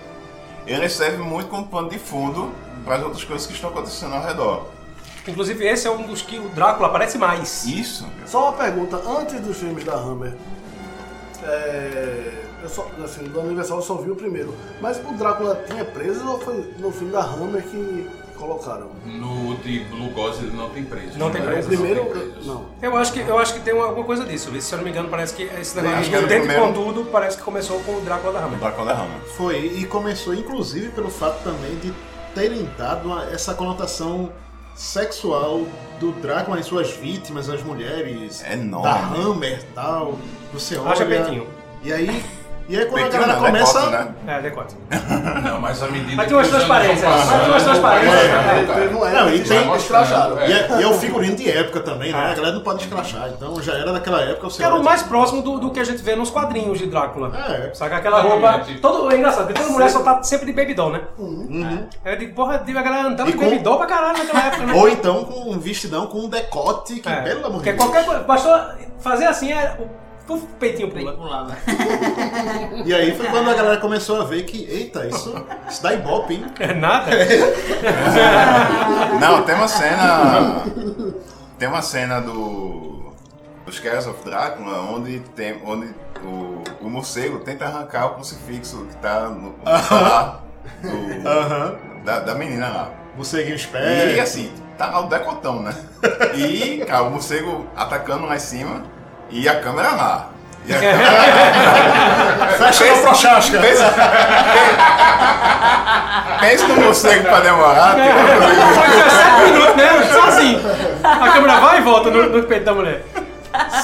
[0.67, 2.53] ele serve muito como pano de fundo
[2.85, 4.67] para as outras coisas que estão acontecendo ao redor.
[5.27, 7.65] inclusive esse é um dos que o Drácula aparece mais.
[7.65, 8.07] Isso.
[8.27, 10.35] Só uma pergunta, antes dos filmes da Hammer,
[11.45, 14.55] é, Eu só, assim, do Universal eu só vi o primeiro.
[14.81, 18.09] Mas o Drácula tinha preso ou foi no filme da Hammer que
[18.47, 18.91] colocaram?
[19.07, 21.19] No de Blue Ghost ele não tem preso.
[21.19, 21.47] Não tem né?
[21.53, 21.69] preso.
[21.69, 22.67] O primeiro, não.
[22.83, 24.51] Eu acho que, eu acho que tem uma- alguma coisa disso.
[24.61, 26.63] Se eu não me engano, parece que esse negócio Acho de é dentro primeiro.
[26.63, 28.59] com tudo parece que começou com o Drácula da Hammer.
[28.59, 29.21] Drácula da Hammer.
[29.37, 31.93] Foi, e começou inclusive pelo fato também de
[32.35, 34.31] terem dado uma- essa conotação
[34.75, 35.63] sexual
[36.01, 38.85] do Drácula em suas vítimas, as mulheres, É enorme.
[38.89, 40.19] da Hammer e tal.
[40.53, 40.91] Você olha.
[40.91, 41.47] Acha peitinho.
[41.85, 42.25] E aí,
[42.73, 43.81] e aí quando Peitinho a galera não, começa.
[43.81, 44.15] decote, né?
[44.27, 44.77] É, decote.
[45.45, 48.15] Não, mas à medida Mas tem umas transparências, mas tem umas transparências.
[48.15, 48.81] É, cara.
[48.81, 50.39] Teve um Não, e época que tem- eles escracharam.
[50.41, 50.49] É.
[50.49, 52.19] E é, e é o figurino de época também, né?
[52.31, 53.29] A galera não pode escrachar.
[53.29, 54.49] Então já era daquela época.
[54.49, 57.31] Que era o mais próximo do, do que a gente vê nos quadrinhos de Drácula.
[57.37, 57.75] É.
[57.75, 58.37] Saca aquela roupa.
[58.49, 58.81] Exatamente.
[58.81, 61.01] Todo, é engraçado, porque toda mulher só tá sempre de baby doll, né?
[62.05, 64.41] É de porra, de a galera andando E de com- baby doll pra caralho naquela
[64.47, 64.73] época, né?
[64.75, 67.83] Ou então com um vestidão com um decote que, É, pelo amor de porque Deus.
[67.85, 68.21] qualquer coisa.
[68.23, 68.59] Bastou
[69.01, 69.77] fazer assim, é.
[70.29, 71.13] O peitinho pula.
[71.15, 71.57] Pulava.
[72.85, 75.35] E aí foi quando a galera começou a ver que, eita, isso,
[75.69, 76.47] isso dá ibope, hein?
[76.59, 77.11] É nada?
[79.21, 80.63] Não, tem uma cena.
[81.59, 83.13] Tem uma cena do.
[83.65, 88.97] Dos Cares of Drácula onde, tem, onde o, o morcego tenta arrancar o crucifixo que
[88.97, 90.43] tá no, colar
[90.83, 91.77] do- Aham.
[92.05, 92.91] da, da menina lá.
[93.17, 94.21] Morceguinho E esperto.
[94.21, 95.73] assim, tá lá o decotão, né?
[96.35, 98.83] E, cara, o morcego atacando lá em cima
[99.33, 100.29] e a câmera lá.
[100.67, 101.11] E a câmera
[102.59, 103.59] Fecha o prochasca.
[103.61, 103.93] Pensa,
[106.41, 107.95] pensa no morcego pra demorar.
[107.95, 110.09] Foi 17 minutos, né?
[110.13, 110.61] Só assim.
[111.03, 113.05] A câmera vai e volta no, no peito da mulher.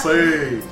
[0.03, 0.63] Sei.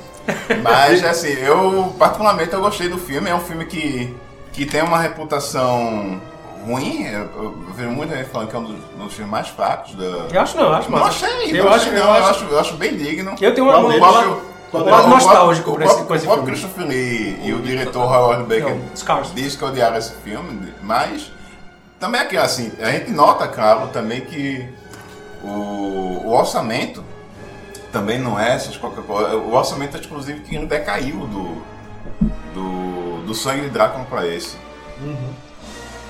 [0.61, 3.29] Mas, assim, eu, particularmente, eu gostei do filme.
[3.29, 4.15] É um filme que,
[4.53, 6.21] que tem uma reputação
[6.65, 7.05] ruim.
[7.05, 9.95] Eu, eu vejo muita gente falando que é um dos, um dos filmes mais fracos
[9.95, 10.03] da...
[10.33, 11.25] Eu acho não, eu acho Não massa.
[11.27, 12.29] achei, Eu não acho, achei, eu não, eu acho.
[12.29, 13.35] acho, eu acho bem digno.
[13.39, 13.97] Eu tenho uma.
[13.97, 14.99] Próprio- Qual deles?
[14.99, 16.45] lado nostálgico o pra esse, esse o próprio filme.
[16.45, 18.77] Christopher Lee e o diretor Howard Baker
[19.33, 21.31] disse que odiaram esse filme, mas
[21.99, 24.67] também aqui assim, a gente nota, claro, também que
[25.43, 25.47] o,
[26.25, 27.03] o orçamento
[27.91, 29.35] também não é essas qualquer coisa.
[29.37, 31.63] O orçamento, inclusive, que decaiu do,
[32.53, 34.57] do, do sangue de Drácula para esse.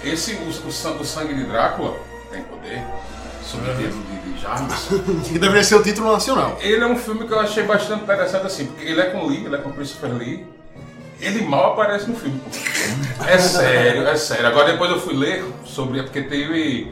[0.03, 1.95] Esse, o, o, o sangue de Drácula,
[2.31, 2.83] tem poder,
[3.43, 4.87] subtítulo de, de Jarvis.
[5.31, 6.57] Que deveria ser o título nacional.
[6.61, 9.45] Ele é um filme que eu achei bastante interessante assim, porque ele é com Lee,
[9.45, 10.45] ele é com Christopher Lee.
[11.19, 12.39] Ele mal aparece no filme.
[13.27, 14.45] É sério, é sério.
[14.47, 16.91] Agora depois eu fui ler sobre, é porque teve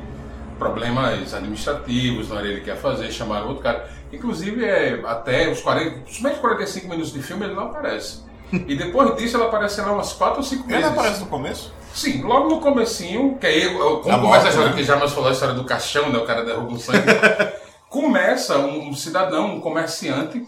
[0.58, 3.88] problemas administrativos, não era ele que ia fazer, chamaram outro cara.
[4.12, 8.20] Inclusive, é, até os 40, os primeiros 45 minutos de filme ele não aparece.
[8.52, 10.86] E depois disso ele aparece lá umas 4 ou 5 Ele vezes.
[10.86, 11.74] não aparece no começo?
[11.96, 14.76] Sim, logo no comecinho, que aí, eu- como A começa a morte, história né?
[14.76, 16.20] que já nos falou a história do caixão, né?
[16.20, 17.00] O cara derruba o sangue.
[17.90, 20.46] começa um, um cidadão, um comerciante,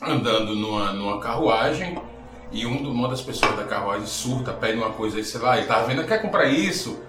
[0.00, 1.98] andando numa, numa carruagem
[2.52, 5.66] e um, uma das pessoas da carruagem surta, pede uma coisa aí, sei lá, ele
[5.66, 7.00] tava vendo, quer comprar isso?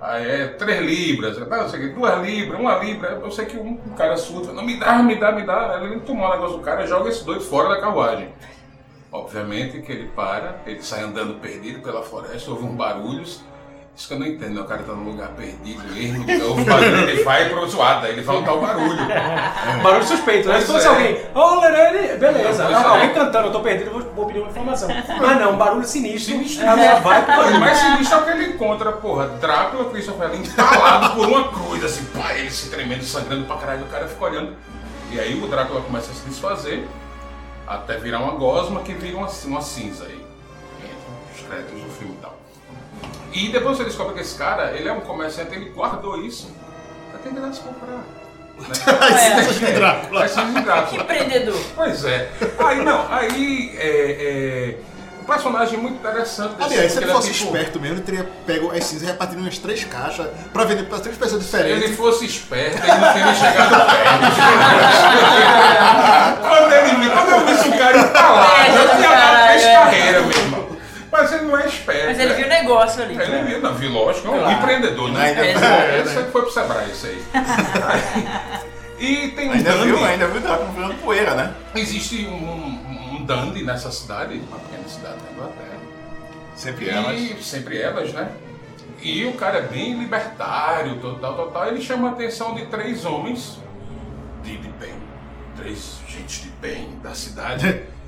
[0.00, 3.20] Aí é 3 libras, não, sei o que, 2 libras, 1 libra.
[3.22, 5.74] Eu sei que um, um cara surta, não, me dá, me dá, me dá.
[5.76, 8.32] Aí Ele toma o negócio do cara e joga esse doido fora da carruagem.
[9.10, 13.42] Obviamente que ele para, ele sai andando perdido pela floresta, ouve uns barulhos.
[13.96, 14.60] Isso que eu não entendo, né?
[14.60, 18.22] o cara tá num lugar perdido, ermo, ouve barulho, ele vai pro zoado, aí ele
[18.22, 18.96] vai notar o barulho.
[19.82, 20.60] Barulho suspeito, né?
[20.60, 20.88] Se fosse é.
[20.88, 22.64] alguém, ô Lerene, beleza.
[22.64, 22.74] Ah, é.
[22.74, 24.88] Alguém cantando, eu tô perdido, vou, vou pedir uma informação.
[24.88, 26.34] Mas não, um barulho sinistro.
[26.34, 26.64] Sinistro.
[26.64, 27.60] Ela já vai pro O barulho.
[27.60, 31.82] mais sinistro é o que ele encontra, porra, Drácula Christopher Lee entalado por uma cruz,
[31.82, 34.54] assim, pá, ele se tremendo, sangrando pra caralho, o cara fica olhando.
[35.10, 36.86] E aí o Drácula começa a se desfazer,
[37.68, 40.24] até virar uma gosma que vira uma, uma cinza aí.
[40.82, 42.38] Entra os créditos do filme e tal.
[43.32, 46.50] E depois você descobre que esse cara, ele é um comerciante, ele guardou isso
[47.10, 48.02] pra quem quisesse comprar.
[48.58, 49.38] Né?
[49.38, 50.24] Essas de Drácula.
[50.24, 51.02] Essas de Drácula.
[51.04, 51.60] Empreendedor.
[51.76, 52.28] Pois é.
[52.58, 54.78] Aí não, aí é, é,
[55.32, 56.54] personagem é muito interessante.
[56.56, 59.06] desse Aliás, se ele fosse é tipo- esperto mesmo, ele teria pego as cinzas e
[59.12, 61.96] repartido umas três caixas pra vender pra três pessoas Se ele diferentes.
[61.96, 64.08] fosse esperto, ele não teria chegado perto.
[66.48, 69.72] quando, ele, quando eu vi esse cara entalado, É, eu tinha dado três é.
[69.74, 70.68] carreiras, meu irmão.
[71.10, 72.06] Mas ele não é esperto.
[72.06, 72.34] Mas ele né?
[72.34, 73.14] viu o negócio ali.
[73.18, 74.52] Ele viu, não, viu, lógico, é um Claro.
[74.52, 75.24] empreendedor, né?
[75.24, 77.22] Ainda- É, esse foi pro Sebrae, isso aí.
[79.00, 79.84] E tem um Ainda dandy.
[79.86, 81.54] viu, ainda viu Drácula virando poeira, né?
[81.76, 84.42] Existe um, um, um dandy nessa cidade,
[84.88, 85.80] cidade da Inglaterra.
[86.54, 87.20] Sempre elas.
[87.20, 88.30] E sempre elas, né?
[89.00, 91.68] E o cara é bem libertário, total, total.
[91.68, 93.58] Ele chama a atenção de três homens
[94.42, 94.94] de, de bem,
[95.56, 97.82] três gente de bem da cidade.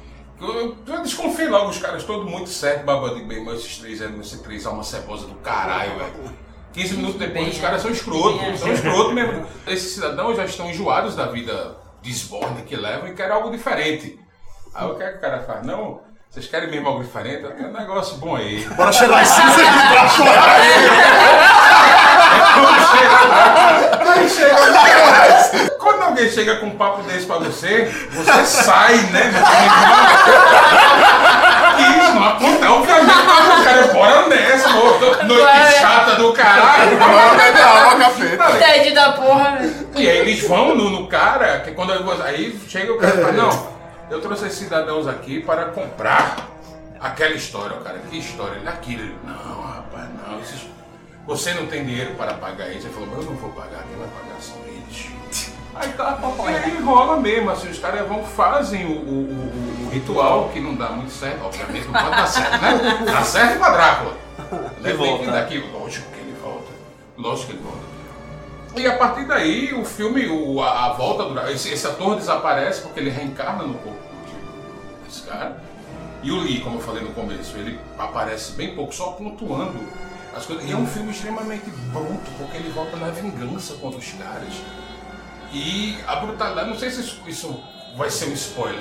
[0.41, 4.01] Eu, eu desconfiei logo, os caras todos muito certo, babando de bem, mas esses três
[4.01, 6.35] eram esses três almas cebosas do caralho, velho.
[6.73, 7.95] 15 minutos depois, Bem, os caras são é.
[7.95, 8.57] escrotos, Bem, é.
[8.57, 9.47] são escrotos mesmo.
[9.67, 14.19] Esses cidadãos já estão enjoados da vida desborda que levam e querem algo diferente.
[14.73, 15.67] Aí o que é que o cara faz?
[15.67, 17.43] Não, Vocês querem mesmo algo diferente?
[17.43, 18.65] Tem um negócio bom aí.
[18.77, 20.31] Bora cheirar as cinzas de Drácula.
[24.15, 29.33] Aí chega- Quando alguém chega com um papo desse pra você, você sai, né?
[31.81, 32.67] Isso, não acontece.
[32.73, 36.97] Obviamente, o cara, bora nessa, no- noite chata do caralho.
[37.03, 38.37] Água, café.
[38.75, 39.89] Ted da porra, velho.
[39.97, 41.93] E aí eles vão no, no cara, que quando
[42.25, 43.80] aí chega o cara e fala, não,
[44.11, 46.37] eu trouxe esses cidadãos aqui para comprar
[47.01, 48.57] aquela história, o cara, que história?
[48.59, 49.03] Ele, aquilo.
[49.03, 50.67] Ele, não, rapaz, não, esses-
[51.27, 52.87] você não tem dinheiro para pagar isso.
[52.87, 55.11] Ele falou, mas eu não vou pagar, quem vai pagar são eles.
[55.75, 56.19] Aí tá,
[56.51, 60.75] e aí rola mesmo, assim, os caras vão, fazem o, o- o- ritual, que não
[60.75, 63.03] dá muito certo, obviamente não pode dar certo, né?
[63.07, 64.15] Dá certo pra Drácula.
[64.83, 66.71] Tem que daqui, lógico que ele volta.
[67.17, 67.90] Lógico que ele volta.
[68.77, 72.83] E a partir daí, o filme, o- a, a volta do esse, esse ator desaparece
[72.83, 75.61] porque ele reencarna no corpo do- desse cara.
[76.23, 79.79] E o Lee, como eu falei no começo, ele aparece bem pouco, só pontuando
[80.37, 80.65] as coisas.
[80.69, 84.53] E é um filme extremamente bruto, porque ele volta na vingança contra os caras.
[85.53, 87.61] E a brutalidade, não sei se isso, isso
[87.97, 88.79] vai ser um spoiler,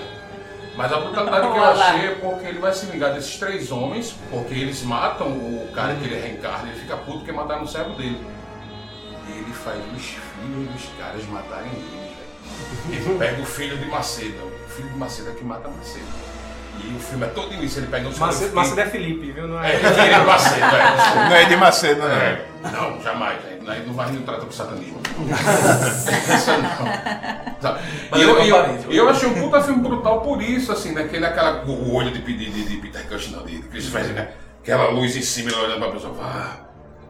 [0.76, 4.14] mas a brutalidade que eu achei é porque ele vai se vingar desses três homens,
[4.30, 7.96] porque eles matam o cara que ele reencarna, ele fica puto porque mataram o servo
[7.96, 8.24] dele.
[9.30, 12.16] E ele faz os filhos dos caras matarem ele,
[12.90, 13.10] velho.
[13.10, 16.06] Ele pega o filho de Macedo, o filho de Macedo é que mata Macedo.
[16.82, 19.48] E o filme é todo isso, ele pega o seu Macedo, Macedo é Felipe, viu?
[19.48, 19.76] Não É, é?
[19.76, 21.30] ele é Macedo, é.
[21.30, 22.08] Não é de Macedo, não.
[22.10, 23.60] É, Não, jamais, velho.
[23.70, 25.00] Aí não vai me tratar com satanismo.
[26.36, 27.62] Isso não.
[27.62, 27.80] Sabe?
[28.16, 31.04] E eu, e eu, eu achei um puta filme brutal por isso, assim, né?
[31.04, 33.68] Que ele é aquela, o olho de, de, de, de Peter Cushing, não, de, de
[33.68, 34.30] Chris Evans, né?
[34.64, 36.69] Aquela luz em cima, ele olhando pra pessoa, vá,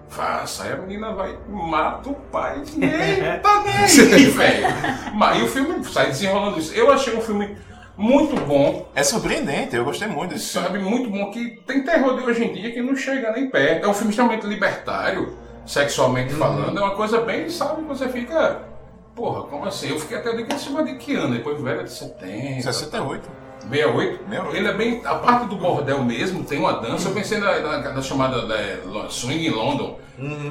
[0.10, 0.63] faça.
[0.63, 2.62] Aí a menina vai, mata o pai.
[2.82, 3.63] Eita,
[4.15, 4.67] nem velho.
[5.13, 6.74] Mas- E o filme sai desenrolando isso.
[6.74, 7.56] Eu achei um filme
[7.98, 10.67] muito bom, É surpreendente, eu gostei muito desse filme.
[10.67, 13.86] sabe, muito bom, que tem terror de hoje em dia que não chega nem perto.
[13.86, 16.78] É um filme extremamente libertário, sexualmente falando.
[16.80, 18.62] É uma coisa bem, sabe, você fica.
[19.13, 19.89] Porra, como assim?
[19.89, 21.34] Eu fiquei até de que cima de que ano?
[21.36, 22.62] Depois velho de 70.
[22.72, 23.30] 68.
[23.69, 24.19] 68?
[24.30, 24.56] 68.
[24.56, 25.02] Ele é bem.
[25.06, 27.10] A parte do bordel mesmo tem uma dança.
[27.10, 29.98] Eu pensei na, na, na chamada né, Swing in London,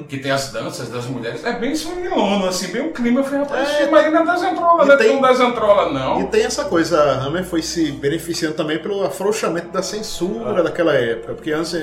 [0.09, 1.45] que tem as danças das mulheres.
[1.45, 3.21] É bem Swing in London, assim, bem o clima.
[3.21, 6.21] Eu falei, rapaz, É, é desentrola, e não é tem- tão desentrola, não.
[6.21, 10.95] E tem essa coisa, a Hammer foi se beneficiando também pelo afrouxamento da censura daquela
[10.95, 11.75] época, porque antes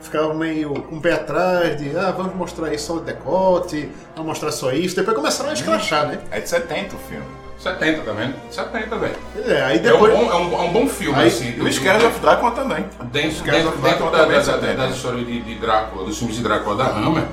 [0.00, 4.30] ficava meio com o pé atrás de, ah, vamos mostrar aí só o decote, vamos
[4.30, 6.18] mostrar só isso, depois começaram a escrachar, né?
[6.30, 7.24] É de 70 o filme.
[7.60, 8.34] 70, tá vendo?
[8.50, 9.16] 70, velho.
[9.46, 10.12] É, aí É um, depois...
[10.14, 11.54] bom, é, um, é um bom filme, Aí, assim.
[11.56, 12.84] E o Scare of Drácula também.
[13.12, 14.74] Dentro, dentro, of dentro da, também da, é da, 70.
[14.76, 17.24] das histórias de, de Drácula, dos filmes de Drácula da Hammer,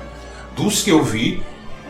[0.56, 1.42] dos que eu vi,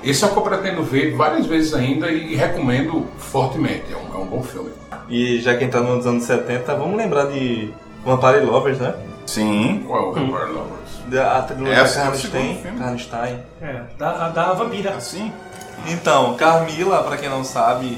[0.04, 3.86] esse é o que eu pretendo ver várias vezes ainda e recomendo fortemente.
[3.91, 4.69] É um, é um bom filme.
[5.10, 7.73] E já que a gente tá nos anos 70, vamos lembrar de
[8.06, 8.93] Vampire Lovers, né?
[9.26, 9.84] Sim.
[9.88, 10.78] Qual é o Vampire Lovers?
[11.08, 12.63] Da, a trilogia É, da é Karnstein.
[12.78, 13.39] Karnstein.
[13.62, 14.91] É, da, da vampira.
[14.91, 15.32] Assim?
[15.88, 17.97] Então, Carmila, pra quem não sabe,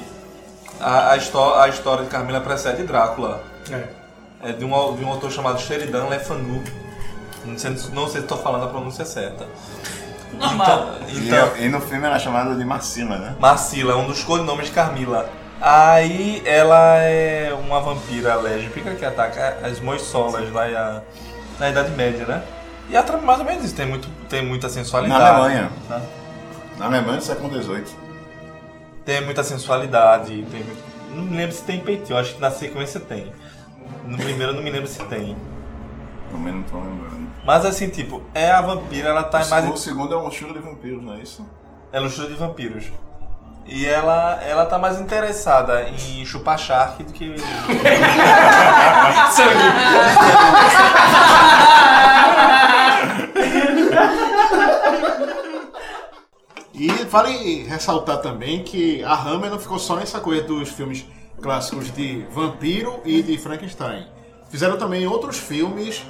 [0.79, 3.41] a, a, histó- a história de Carmila precede Drácula.
[3.71, 3.83] É.
[4.41, 6.63] É de um, de um autor chamado Sheridan Le Fanu.
[7.45, 9.45] Não sei, não sei se estou falando a pronúncia certa.
[10.33, 10.95] Normal.
[11.07, 13.35] Então, E, então e no filme era chamada de Marcila, né?
[13.39, 15.29] Marcila é um dos codinomes de Carmila.
[15.61, 21.01] Aí ela é uma vampira lésbica que ataca as moissolas lá na,
[21.59, 22.43] na Idade Média, né?
[22.89, 25.21] E a trama é mais ou menos isso, tem, muito, tem muita sensualidade.
[25.21, 25.69] Na Alemanha.
[25.89, 26.01] né?
[26.77, 27.83] Na Alemanha do século XVIII.
[29.05, 30.83] Tem muita sensualidade, tem muito-
[31.13, 33.31] Não me lembro se tem peitinho, acho que na sequência tem.
[34.05, 35.35] No primeiro eu não me lembro se tem.
[36.31, 37.27] Também não tô lembrando.
[37.43, 39.79] Mas assim, tipo, é a vampira, ela tá O mais.
[39.79, 41.43] segundo é um estilo de vampiros, não é isso?
[41.91, 42.85] É luxúria de vampiros.
[43.65, 47.35] E ela, ela tá mais interessada em chupar shark do que.
[56.79, 61.05] E vale ressaltar também que a Hammer não ficou só nessa coisa dos filmes
[61.41, 64.07] clássicos de vampiro e de Frankenstein.
[64.49, 66.01] Fizeram também outros filmes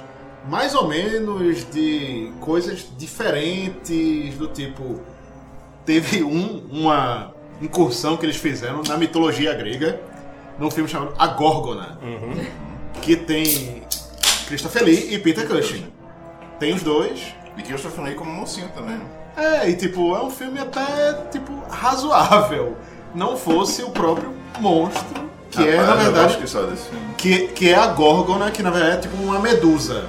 [0.46, 5.00] mais ou menos de coisas diferentes, do tipo.
[5.84, 10.00] Teve um, uma incursão que eles fizeram na mitologia grega,
[10.58, 11.98] num filme chamado A Górgona,
[13.02, 13.82] que tem
[14.46, 15.86] Christopher Lee e Peter Cushing.
[16.60, 18.96] Tem os dois, E que eu estou falando aí como mocinho também.
[18.96, 19.19] né?
[19.40, 22.76] É, e tipo, é um filme até, tipo, razoável.
[23.14, 27.14] Não fosse o próprio monstro, que é, Rapaz, na eu verdade, gosto só desse filme.
[27.16, 30.04] que, que é a Górgona, que na verdade é tipo uma medusa.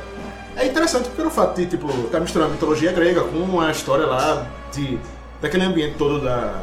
[0.55, 4.45] É interessante pelo fato de, tipo, tá misturando a mitologia grega com a história lá
[4.71, 4.99] de,
[5.41, 6.53] daquele ambiente todo da,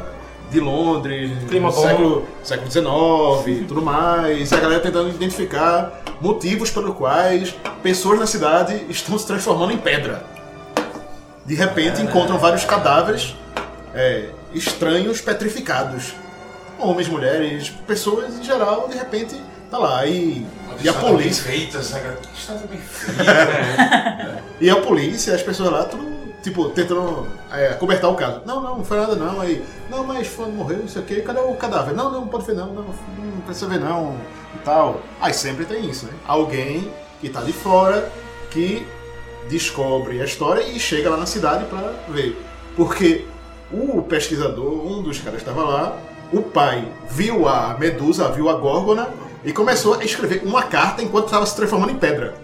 [0.51, 1.83] de Londres, Clima bom.
[1.83, 8.27] século, século XIX, tudo mais, e a galera tentando identificar motivos pelos quais pessoas na
[8.27, 10.25] cidade estão se transformando em pedra.
[11.49, 13.35] De repente encontram vários cadáveres
[13.95, 16.13] é, estranhos, petrificados.
[16.79, 19.35] Homens, mulheres, pessoas em geral, de repente
[19.71, 20.05] tá lá.
[20.05, 20.47] E,
[20.83, 21.45] e a polícia.
[21.45, 21.79] Feita?
[21.79, 24.43] Está bem feita, né?
[24.61, 26.07] E a polícia, as pessoas lá, tudo,
[26.43, 28.43] tipo, tentando é, cobertar o caso.
[28.45, 29.41] Não, não, não foi nada não.
[29.41, 31.95] Aí, não, mas fulano morreu, não sei o quê, cadê o cadáver?
[31.95, 34.15] Não, não, não pode ver não, não, não precisa ver não,
[34.55, 35.01] e tal.
[35.19, 36.13] Aí sempre tem isso, né?
[36.27, 38.13] Alguém que tá de fora,
[38.51, 38.87] que
[39.49, 42.37] descobre a história e chega lá na cidade pra ver.
[42.77, 43.25] Porque
[43.73, 45.99] o pesquisador, um dos caras estava lá,
[46.33, 49.09] o pai viu a Medusa, viu a Górgona
[49.45, 52.35] e começou a escrever uma carta enquanto estava se transformando em pedra.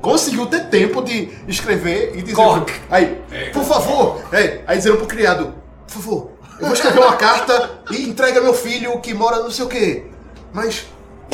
[0.00, 2.34] Conseguiu ter tempo de escrever e dizer.
[2.34, 2.72] Cork.
[2.90, 3.20] Aí,
[3.52, 5.54] por favor, é, aí disseram pro criado,
[5.86, 9.64] por favor, eu vou escrever uma carta e entrega meu filho que mora não sei
[9.64, 10.04] o quê.
[10.52, 10.86] Mas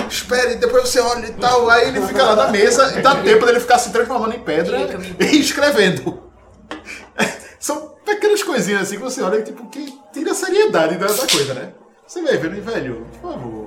[0.08, 1.68] espere, depois você olha e tal.
[1.70, 4.78] Aí ele fica lá na mesa e dá tempo dele ficar se transformando em pedra
[5.20, 6.22] e escrevendo.
[7.58, 11.26] São pequenas coisinhas assim que você olha e tipo, que tira a seriedade da, da
[11.26, 11.70] coisa, né?
[12.06, 13.66] Você vai vendo, velho, por favor.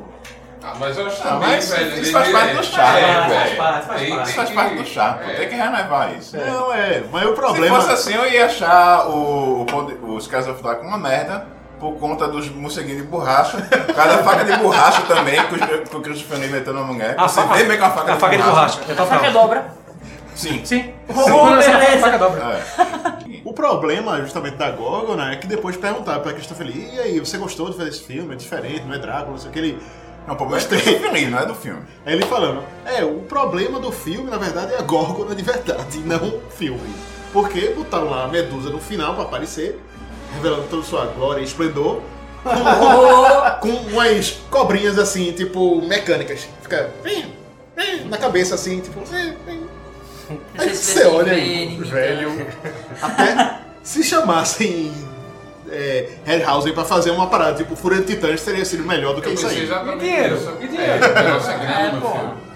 [0.61, 2.01] Ah, mas eu acho Ah, também, mas velho.
[2.01, 3.57] isso faz parte do charme, é, faz velho.
[3.57, 4.23] parte, faz parte.
[4.27, 5.35] Isso faz parte do charme, é.
[5.35, 6.37] tem que renovar isso.
[6.37, 7.75] Não, é, mas o Se problema.
[7.81, 11.47] fosse assim, eu ia achar o, o os Skies of Dark uma merda
[11.79, 13.57] por conta dos morceguinhos de borracha.
[13.95, 17.15] Cada faca de borracha também, que o, Christopher Lee meteu na mulher.
[17.15, 18.79] que A Você vê meio que uma faca, a faca de borracha.
[18.87, 19.31] É A faca total.
[19.33, 19.73] dobra.
[20.35, 20.61] Sim.
[20.63, 20.93] Sim.
[21.09, 21.99] Oh, Quando essa beleza.
[21.99, 22.41] faca dobra.
[22.43, 23.41] É.
[23.43, 27.37] O problema, justamente, da Gorgona é que depois perguntaram pra Christopher Lee, e aí, você
[27.37, 28.33] gostou de fazer esse filme?
[28.33, 29.59] É diferente, não é Drácula, não sei o que.
[29.59, 29.79] Ele,
[30.27, 31.81] Não, o problema é do Christopher Lee, não é do filme.
[32.05, 35.97] Aí ele falando, é, o problema do filme, na verdade, é a Górgona de verdade,
[35.97, 36.93] e não o filme.
[37.33, 39.79] Porque botaram lá a Medusa no final pra aparecer,
[40.33, 42.01] revelando toda sua glória e esplendor,
[43.61, 46.47] com, umas cobrinhas assim, tipo, mecânicas.
[46.61, 46.91] Fica
[48.05, 49.01] na cabeça assim, tipo.
[50.57, 52.47] Aí você olha aí, velho.
[53.01, 54.91] Até se chamassem
[55.71, 59.29] é, Harryhausen pra fazer uma parada tipo Fúria de Titãs, teria sido melhor do que
[59.29, 59.63] isso aí.
[59.63, 60.57] E dinheiro?
[60.59, 61.03] E dinheiro?
[61.03, 62.48] É, o negócio é grande É, no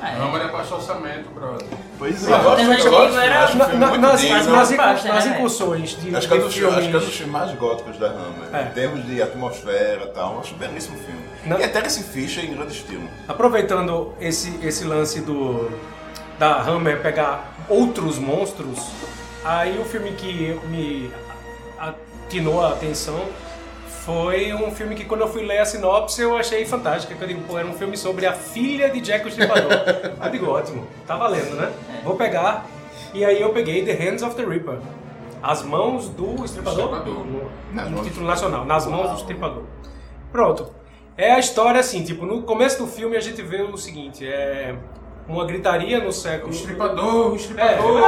[0.00, 0.16] filme.
[0.16, 0.18] É.
[0.18, 1.66] Não, mas é baixo orçamento, brother.
[1.98, 2.38] Pois Eu é.
[2.42, 4.36] gosto, eu gosto, eu era- acho Na- muito nas, digno.
[4.36, 7.04] nas, nas, Baixa, nas né, incursões de, Acho que, é acho que é filmes.
[7.04, 8.48] dos filmes mais góticos da Hammer.
[8.54, 8.62] É.
[8.62, 10.40] Em termos de atmosfera e tal.
[10.40, 11.20] Acho um belíssimo filme.
[11.60, 13.08] E até esse ficha em grande estilo.
[13.28, 15.70] Aproveitando esse, esse lance do
[16.38, 18.78] da Hammer pegar outros monstros,
[19.44, 21.10] aí o filme que me
[21.78, 23.20] atinou a atenção
[24.10, 27.14] foi um filme que quando eu fui ler a sinopse eu achei fantástico.
[27.14, 29.70] Que eu digo, pô, era um filme sobre a filha de Jack o Estripador.
[30.20, 31.72] eu digo, ótimo, tá valendo, né?
[32.02, 32.66] Vou pegar.
[33.14, 34.78] E aí eu peguei The Hands of the Reaper.
[35.40, 36.96] As mãos do Estripador.
[36.98, 37.24] Estripador.
[37.24, 39.62] No, no título nacional, Nas Mãos do Estripador.
[40.32, 40.74] Pronto.
[41.16, 44.74] É a história assim, tipo, no começo do filme a gente vê o seguinte, é
[45.30, 46.48] uma gritaria no século...
[46.48, 48.00] O estripador, o É, estripador.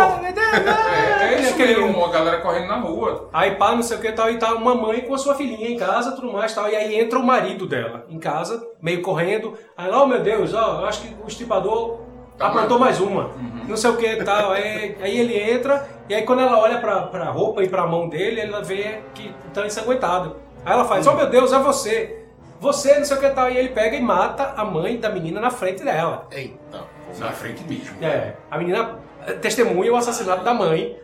[1.21, 3.29] É, é isso aquele- mesmo, a galera correndo na rua.
[3.33, 5.69] Aí pá, não sei o que tal, e tá uma mãe com a sua filhinha
[5.69, 6.69] em casa, tudo mais tal.
[6.69, 9.55] E aí entra o marido dela em casa, meio correndo.
[9.77, 12.01] Aí, oh meu Deus, ó, eu acho que o estripador
[12.39, 13.31] Tá aprontou mais- mais uma.
[13.69, 14.53] Não sei o que tal.
[14.53, 18.09] Aí, aí ele entra, e aí quando ela olha pra, pra roupa e pra mão
[18.09, 20.37] dele, ela vê que tá ensanguentado.
[20.65, 22.19] Aí ela faz, oh meu Deus, é você.
[22.61, 23.51] Você, não sei o que tal.
[23.51, 26.27] E ele pega e mata a mãe da menina na frente dela.
[26.31, 26.85] Eita.
[27.19, 28.03] Na frente mesmo.
[28.03, 28.99] É, a menina
[29.41, 30.99] testemunha o assassinato da mãe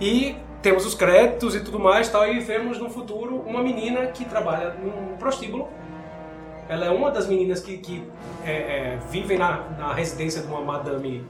[0.00, 4.24] e temos os créditos e tudo mais tal, e vemos no futuro uma menina que
[4.24, 5.68] trabalha num prostíbulo.
[6.68, 8.02] Ela é uma das meninas que, que
[8.44, 11.26] é, é, vivem na, na residência de uma madame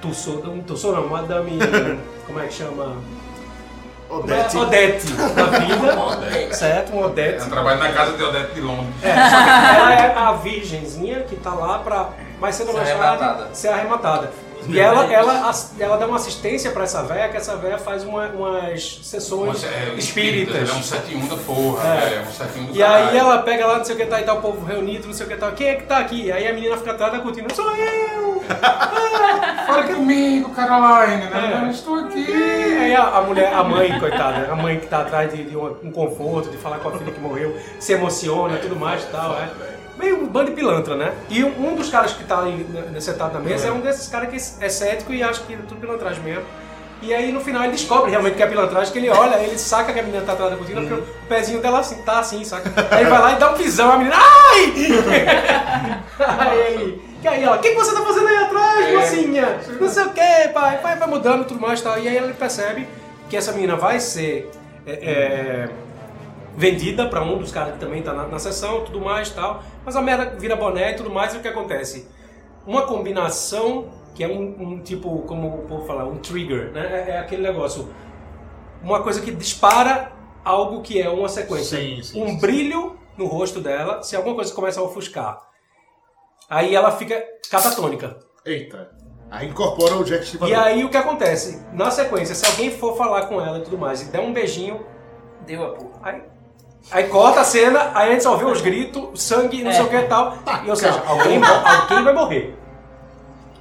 [0.00, 1.58] Tussauds, não, Tussauds não, madame,
[2.26, 2.96] como é que chama?
[4.10, 4.56] Odete.
[4.56, 6.92] Odete da vida, certo?
[6.92, 7.38] Uma Odete.
[7.40, 8.94] Ela trabalha na casa de Odete de Londres.
[9.02, 12.94] É, só que ela é a virgenzinha que tá lá pra mais cedo ou Ser
[12.96, 14.30] mais tarde ser arrematada.
[14.66, 18.28] E ela, ela, ela dá uma assistência pra essa véia, que essa véia faz uma-
[18.28, 20.56] umas sessões Mas é, espíritas.
[20.56, 22.14] Ele é um 71 da porra, É.
[22.14, 23.18] é, um 71 do E aí caralho.
[23.18, 25.26] ela pega lá, não sei o que tá e tá o povo reunido, não sei
[25.26, 25.50] o que tá.
[25.50, 26.32] Quem é que tá aqui?
[26.32, 28.33] Aí a menina fica atrás da cortina, sou eu!
[29.66, 31.60] Fala comigo, Caroline, né?
[31.60, 31.64] É.
[31.64, 32.26] Eu estou aqui.
[32.32, 35.90] Aí a, a mulher, a mãe, coitada, a mãe que tá atrás de, de um
[35.90, 39.34] conforto, de falar com a filha que morreu, se emociona e tudo mais e tal,
[39.34, 39.48] é.
[39.96, 41.12] Meio um bando de pilantra, né?
[41.30, 44.28] E um, dos caras que tá ali né, sentado na mesa é um desses caras
[44.28, 46.44] que é cético e acha que é tudo pilantragem mesmo.
[47.00, 49.92] E aí no final ele descobre realmente que é pilantragem, que ele olha, ele saca
[49.92, 52.72] que a menina tá atrás da cortina, porque o pezinho dela assim, tá assim, saca?
[52.90, 54.72] Aí vai lá e dá um pisão, a menina, ai!
[56.40, 58.96] aí que aí ela, o que, que você tá fazendo aí atrás, É.
[58.96, 59.60] mocinha?
[59.80, 61.98] Não sei o que, pai, vai, vai mudando tudo mais e tal.
[61.98, 62.86] E aí ele percebe
[63.30, 64.50] que essa menina vai ser
[64.86, 65.68] é, é,
[66.54, 69.62] vendida pra um dos caras que também tá na, na sessão tudo mais e tal.
[69.86, 72.06] Mas a merda vira boné e tudo mais, e o que acontece?
[72.66, 77.06] Uma combinação que é um, um tipo, como o povo fala, um trigger, né?
[77.08, 77.88] É, é aquele negócio.
[78.82, 80.12] Uma coisa que dispara
[80.44, 81.78] algo que é uma sequência.
[81.78, 82.38] Sim, sim, um sim.
[82.38, 85.53] brilho no rosto dela, se alguma coisa começa a ofuscar.
[86.48, 88.16] Aí ela fica catatônica.
[88.44, 88.90] Eita.
[89.30, 91.60] Aí incorpora o Jack E aí o que acontece?
[91.72, 94.84] Na sequência, se alguém for falar com ela e tudo mais e der um beijinho,
[95.46, 95.90] Deu a porra.
[96.02, 96.22] aí,
[96.92, 99.88] aí corta a cena, aí a gente só vê os gritos, sangue, não sei o
[99.88, 100.38] que e tal.
[100.64, 102.56] E, ou seja, alguém, alguém vai morrer.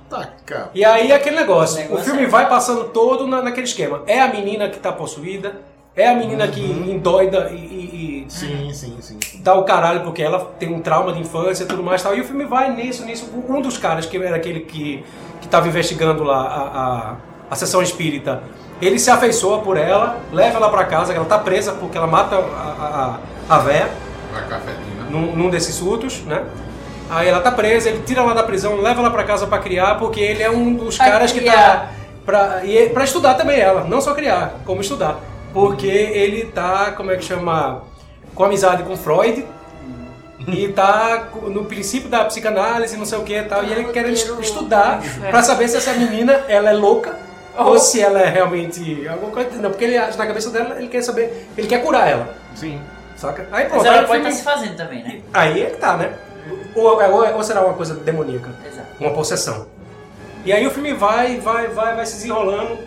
[0.10, 0.70] Tá, cara.
[0.76, 4.04] E aí aquele negócio, O negócio o filme é- vai passando todo na- naquele esquema.
[4.06, 5.56] É a menina que tá possuída,
[5.96, 7.93] é a menina que endoida e, e-
[8.28, 9.18] Sim, sim, sim.
[9.22, 9.42] sim.
[9.42, 12.16] dá o caralho porque ela tem um trauma de infância e tudo mais e tal.
[12.16, 13.30] E o filme vai nisso, nisso.
[13.48, 15.04] Um dos caras, que era aquele que,
[15.42, 17.16] que tava investigando lá a, a,
[17.52, 18.42] a sessão espírita,
[18.82, 22.36] ele se afeiçoa por ela, leva ela pra casa, ela tá presa porque ela mata
[22.38, 23.20] a,
[23.50, 23.90] a, a véia
[24.50, 25.04] cafetina.
[25.10, 26.44] num, num desses surtos, né?
[27.10, 29.96] Aí ela tá presa, ele tira ela da prisão, leva ela pra casa pra criar,
[30.00, 31.94] porque ele é um dos Pra caras que tá criar.
[32.26, 35.20] pra, e pra estudar também ela, não só criar, como estudar.
[35.54, 37.84] Porque ele tá, como é que chama,
[38.36, 39.46] com amizade com Freud
[40.48, 44.10] e tá no princípio da psicanálise, não sei o que e tal, e ele quer
[44.10, 47.18] es- estudar pra saber se essa menina ela é louca
[47.58, 50.88] ou se ela é realmente alguma coisa, não, porque ele acha na cabeça dela, ele
[50.90, 52.36] quer saber, ele quer curar ela.
[52.56, 52.82] Sim.
[53.16, 53.48] Saca?
[53.52, 55.22] Aí Mas pronto, ela aí o pode filme- estar se fazendo também, né?
[55.34, 56.14] Aí é que tá, né?
[56.76, 58.50] Ou, ou- ou será uma coisa demoníaca?
[58.68, 58.88] Exato.
[59.00, 59.68] Uma possessão.
[60.44, 62.78] E aí o filme vai, vai, vai, vai se desenrolando.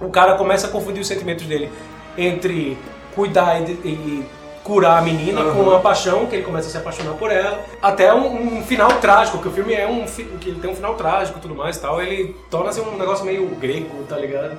[0.00, 1.72] O cara começa a confundir os sentimentos dele
[2.16, 2.78] entre
[3.16, 4.26] cuidar e, e
[4.64, 8.12] curar a menina com uma paixão, que ele começa a se apaixonar por ela, até
[8.12, 10.94] um, um final trágico, que o filme é um fi- que ele tem um final
[10.94, 14.56] trágico e tudo mais tal, ele torna-se um negócio meio grego, tá ligado?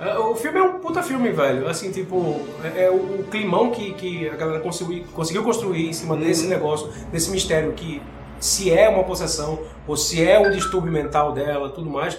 [0.00, 1.68] É, O filme é um puta filme, velho.
[1.68, 5.92] Assim, tipo, é, é o, o climão que, que a galera conseguiu, conseguiu construir em
[5.92, 8.00] cima desse negócio, desse mistério que
[8.40, 12.16] se é uma possessão ou se é um distúrbio mental dela, tudo mais e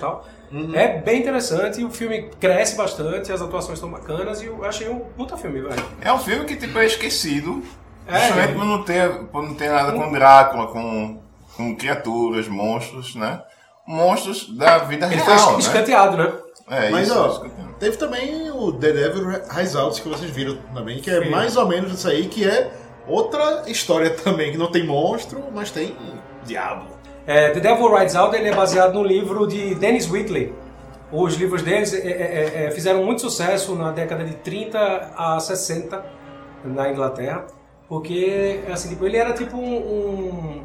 [0.64, 0.76] tal.
[0.76, 5.00] É bem interessante, o filme cresce bastante, as atuações estão bacanas e eu achei um
[5.00, 5.86] puta filme, velho.
[6.02, 7.64] É um filme que tipo, é esquecido.
[8.08, 8.54] É, justamente é.
[8.54, 11.20] por não ter, por não ter nada com Drácula, com,
[11.58, 13.42] com criaturas, monstros, né?
[13.88, 15.60] Monstros da vida Ele real, foi né?
[15.60, 16.34] escanteado, né?
[16.68, 17.46] É, Mas isso, ó,
[17.80, 21.30] teve também o The Devil Rise Out que vocês viram também, que é Sim.
[21.30, 22.72] mais ou menos isso aí, que é
[23.08, 25.96] outra história também, que não tem monstro, mas tem
[26.44, 26.95] diabo.
[27.28, 30.54] É, The Devil Rides Out ele é baseado no livro de Dennis Whitley.
[31.12, 36.04] Os livros deles é, é, é, fizeram muito sucesso na década de 30 a 60
[36.64, 37.46] na Inglaterra,
[37.88, 40.64] porque assim, tipo, ele era tipo um, um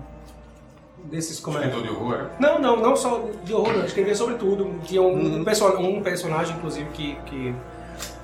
[1.05, 1.67] desses como é?
[1.67, 2.27] Escritor de horror.
[2.39, 3.85] Não, não, não só de horror, não.
[3.85, 4.71] escrevia sobre tudo.
[4.85, 7.55] Tinha um, um perso- um personagem, inclusive, que, que,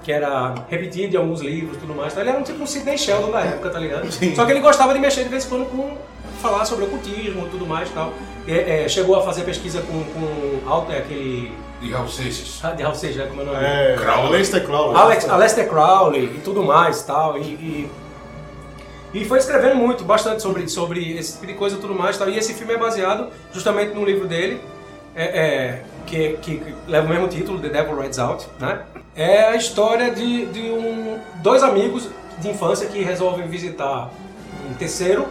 [0.02, 2.12] que era repetido em alguns livros e tudo mais.
[2.12, 4.08] Então, ele era um tipo um Sidney Sheldon da época, tá ligado?
[4.34, 5.96] Só que ele gostava de mexer de vez em quando com
[6.36, 8.12] falar sobre ocultismo e tudo mais e tal.
[8.46, 11.52] É, é, chegou a fazer pesquisa com, com Al- é, aquele.
[11.80, 12.58] De Raul Seixas.
[12.62, 13.58] ah, De Raul Seixas, como é o nome?
[13.62, 14.26] É, Crowley.
[14.28, 14.96] Aleister Crowley.
[14.96, 17.36] Alex, Aleister Crowley e tudo mais e tal.
[17.38, 17.90] E, e,
[19.12, 22.18] e foi escrevendo muito, bastante sobre, sobre esse tipo de coisa e tudo mais e
[22.18, 22.28] tal.
[22.30, 24.60] E esse filme é baseado justamente no livro dele,
[25.14, 28.82] é, é, que, que, que leva o mesmo título, The Devil Rides Out, né?
[29.14, 32.08] É a história de, de um, dois amigos
[32.38, 34.10] de infância que resolvem visitar
[34.70, 35.26] um terceiro.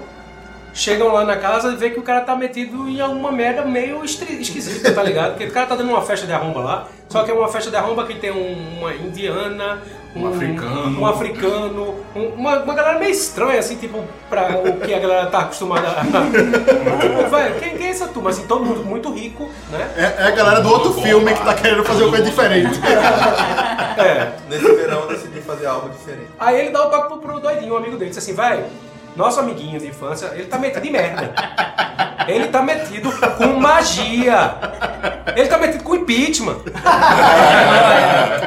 [0.78, 4.03] Chegam lá na casa e vê que o cara tá metido em alguma merda meio
[4.03, 5.30] esquisita, tá ligado?
[5.32, 7.69] Porque o cara tá dando uma festa de arromba lá, só que é uma festa
[7.71, 9.82] de arromba que tem um- uma indiana,
[10.13, 10.99] Um africano.
[10.99, 15.28] um africano, um- uma, uma galera meio estranha, assim, tipo, pra o que a galera
[15.28, 16.03] tá acostumada a.
[16.99, 18.32] tipo, velho, quem, quem é essa turma?
[18.32, 19.89] Assim, todo mundo muito rico, né?
[19.95, 22.78] É, é a galera do outro filme que tá querendo fazer uma coisa diferente.
[23.97, 24.34] É.
[24.49, 26.28] Nesse verão eu decidi fazer algo diferente.
[26.38, 28.65] Aí ele dá o toque pro, pro doidinho, um amigo dele, disse assim, velho,
[29.16, 31.34] nosso amiguinho de infância, ele tá metido em merda.
[32.28, 34.55] Ele tá metido com magia.
[35.36, 36.59] Ele tá metido com impeachment.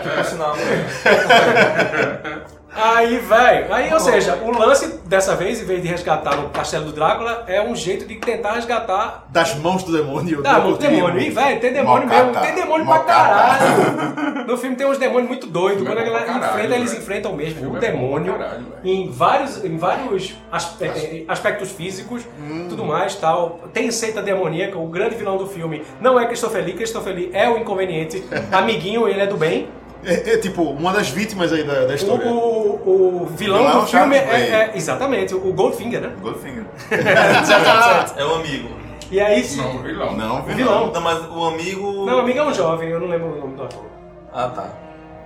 [0.02, 0.56] Que por sinal,
[2.74, 6.84] Aí, velho, aí, ou seja, o lance dessa vez, em vez de resgatar no castelo
[6.84, 10.42] do Drácula, é um jeito de tentar resgatar Das mãos do demônio.
[10.42, 11.18] da mão do demônio.
[11.20, 12.24] E, velho, tem demônio Mocata.
[12.26, 13.12] mesmo, tem demônio pra Mocata.
[13.24, 14.46] caralho.
[14.46, 15.82] No filme tem uns demônios muito doidos.
[15.86, 17.02] Quando a é galera pra caralho, enfrenta, eles velho.
[17.02, 17.60] enfrentam mesmo.
[17.60, 22.66] O é bom pra demônio caralho, em vários, em vários aspe- eh, aspectos físicos, Hum.
[22.68, 23.60] tudo mais tal.
[23.72, 27.48] Tem seita demoníaca, o grande vilão do filme não é Christopher Lee, Christopher Lee é
[27.48, 28.22] o inconveniente.
[28.52, 29.68] Amiguinho, ele é do bem.
[30.04, 32.26] É, é, tipo, uma das vítimas aí da, da O, história.
[32.26, 34.42] o, o vilão Vilão do filme é, Play.
[34.42, 36.12] é- exatamente o Goldfinger, né?
[36.20, 36.64] Goldfinger.
[38.16, 38.68] é um amigo.
[39.10, 40.16] E aí se- Não, vilão.
[40.16, 40.92] Não, o vilão.
[40.92, 42.06] Não, mas o amigo.
[42.06, 43.84] Não, amigo é um jovem, eu não lembro o nome do ator.
[44.32, 44.68] Ah, tá.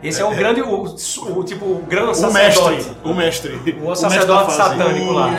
[0.02, 2.70] Esse é, o grande, o, o tipo, o grande O sacerdote.
[2.76, 2.96] mestre.
[3.04, 3.78] O mestre.
[3.84, 4.56] O sacerdote fase.
[4.56, 5.30] satânico lá.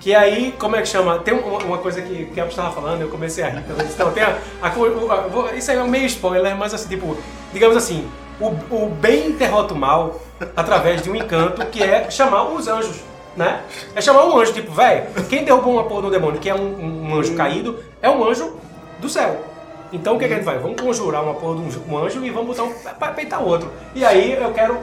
[0.00, 1.18] Que aí, como é que chama?
[1.18, 3.62] Tem uma, uma coisa que que a estava falando, eu comecei a rir.
[3.92, 7.16] Então, tem a, a o- a- isso aí é meio spoiler, mas assim, tipo,
[7.52, 8.08] digamos assim,
[8.40, 10.20] o, o bem derrota o mal
[10.56, 13.00] através de um encanto que é chamar os anjos,
[13.36, 13.60] né?
[13.94, 17.10] É chamar um anjo, tipo, velho, quem derrubou uma porra do demônio, que é um,
[17.10, 18.56] um anjo caído, é um anjo
[18.98, 19.44] do céu.
[19.92, 20.62] Então o que, que a gente faz?
[20.62, 23.70] Vamos conjurar uma porra de um, anjo e vamos botar um pra peitar outro.
[23.94, 24.78] E aí eu quero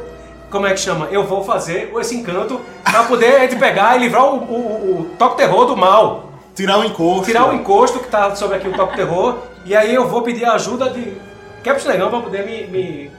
[0.49, 1.07] como é que chama?
[1.11, 5.05] Eu vou fazer esse encanto pra poder a gente pegar e livrar o, o, o,
[5.17, 6.31] toque terror do mal.
[6.55, 7.25] Tirar o encosto.
[7.25, 9.39] Tirar o encosto que tá sobre aqui o toque terror.
[9.65, 11.13] E aí eu vou pedir a ajuda de
[11.63, 13.11] Caps Negão pra poder me, me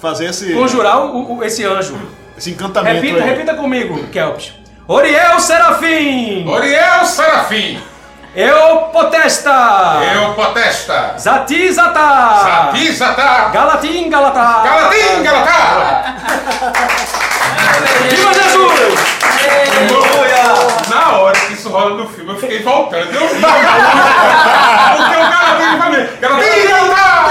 [0.00, 1.98] Fazer esse, conjurar o, o- esse anjo.
[2.36, 3.30] esse encantamento Repita, aí.
[3.30, 4.52] repita comigo, Kelps.
[4.86, 6.48] Oriel Serafim!
[6.48, 7.80] Oriel Serafim!
[8.34, 9.50] Eu Potesta!
[10.14, 11.14] Eu Potesta!
[11.18, 12.40] Zati Zatá!
[12.72, 13.48] Sapizata!
[13.52, 14.62] Galatim Galatá!
[14.64, 16.14] Galatim Galatá!
[18.08, 18.78] Viva Jesus!
[20.88, 23.10] Na hora que isso rola no filme, eu fiquei voltando.
[23.12, 23.40] Eu vi.
[24.96, 26.08] Porque o Galatim pra mim.
[26.20, 27.27] Galatim Galatá!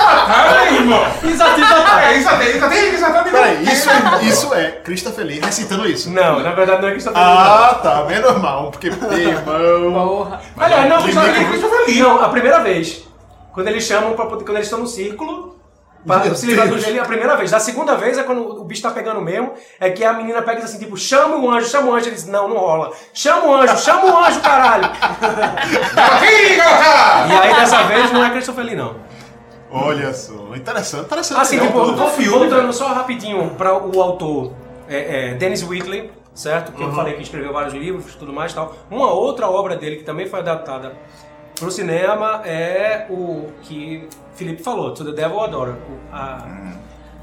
[0.00, 1.04] Meu irmão!
[1.36, 2.02] Zati Zatá!
[2.04, 2.58] É, isso aí,
[2.94, 3.06] isso.
[3.30, 6.10] Peraí, é, isso é Crista Feliz recitando isso.
[6.10, 8.04] Não, na verdade não é que está Ah, tá.
[8.04, 10.08] Menos mal, porque, irmão.
[10.08, 10.40] Porra.
[10.58, 12.00] Aliás, não, não, com Christopher Lee.
[12.00, 13.04] não, a primeira vez.
[13.52, 15.58] Quando eles chamam pra poder, quando eles estão no círculo,
[16.04, 17.52] Meu se livrar do gelo, é a primeira vez.
[17.52, 20.60] A segunda vez é quando o bicho tá pegando mesmo, é que a menina pega
[20.60, 22.06] e diz assim, tipo, chama o anjo, chama o anjo.
[22.06, 22.92] Ele diz, não, não rola.
[23.12, 24.84] Chama o anjo, chama o anjo, caralho.
[27.28, 28.96] E aí dessa vez não é Christopher Lee, não.
[29.70, 30.54] Olha só.
[30.56, 31.40] Interessante, interessante.
[31.40, 32.72] Assim, tipo, vou- filme, voltando velho.
[32.72, 34.52] só rapidinho para o autor
[34.88, 36.70] é, é, Dennis Whitley, certo?
[36.70, 36.76] Uhum.
[36.76, 38.74] Que eu falei que escreveu vários livros e tudo mais e tal.
[38.90, 40.94] Uma outra obra dele que também foi adaptada
[41.58, 45.72] para o cinema é o que Felipe falou, To the Devil Adora.
[45.72, 46.46] o- a-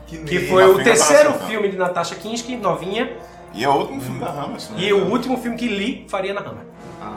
[0.05, 3.11] que foi o terceiro Passa, filme de Natasha Kinski, novinha,
[3.53, 4.73] E é o último filme da Rama, assim.
[4.77, 6.63] e o último filme que Lee faria na Hammer.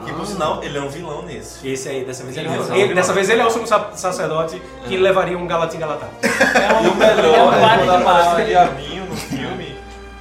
[0.05, 1.67] Que por sinal, ele é um vilão nesse.
[1.67, 2.75] Esse aí, dessa vez ele, Sim, é, exato.
[2.79, 6.07] ele, dessa vez ele é o sumo sa- sacerdote que levaria um Galatim Galatá.
[6.23, 9.77] E o melhor É um é padre quando aparece o diabinho no filme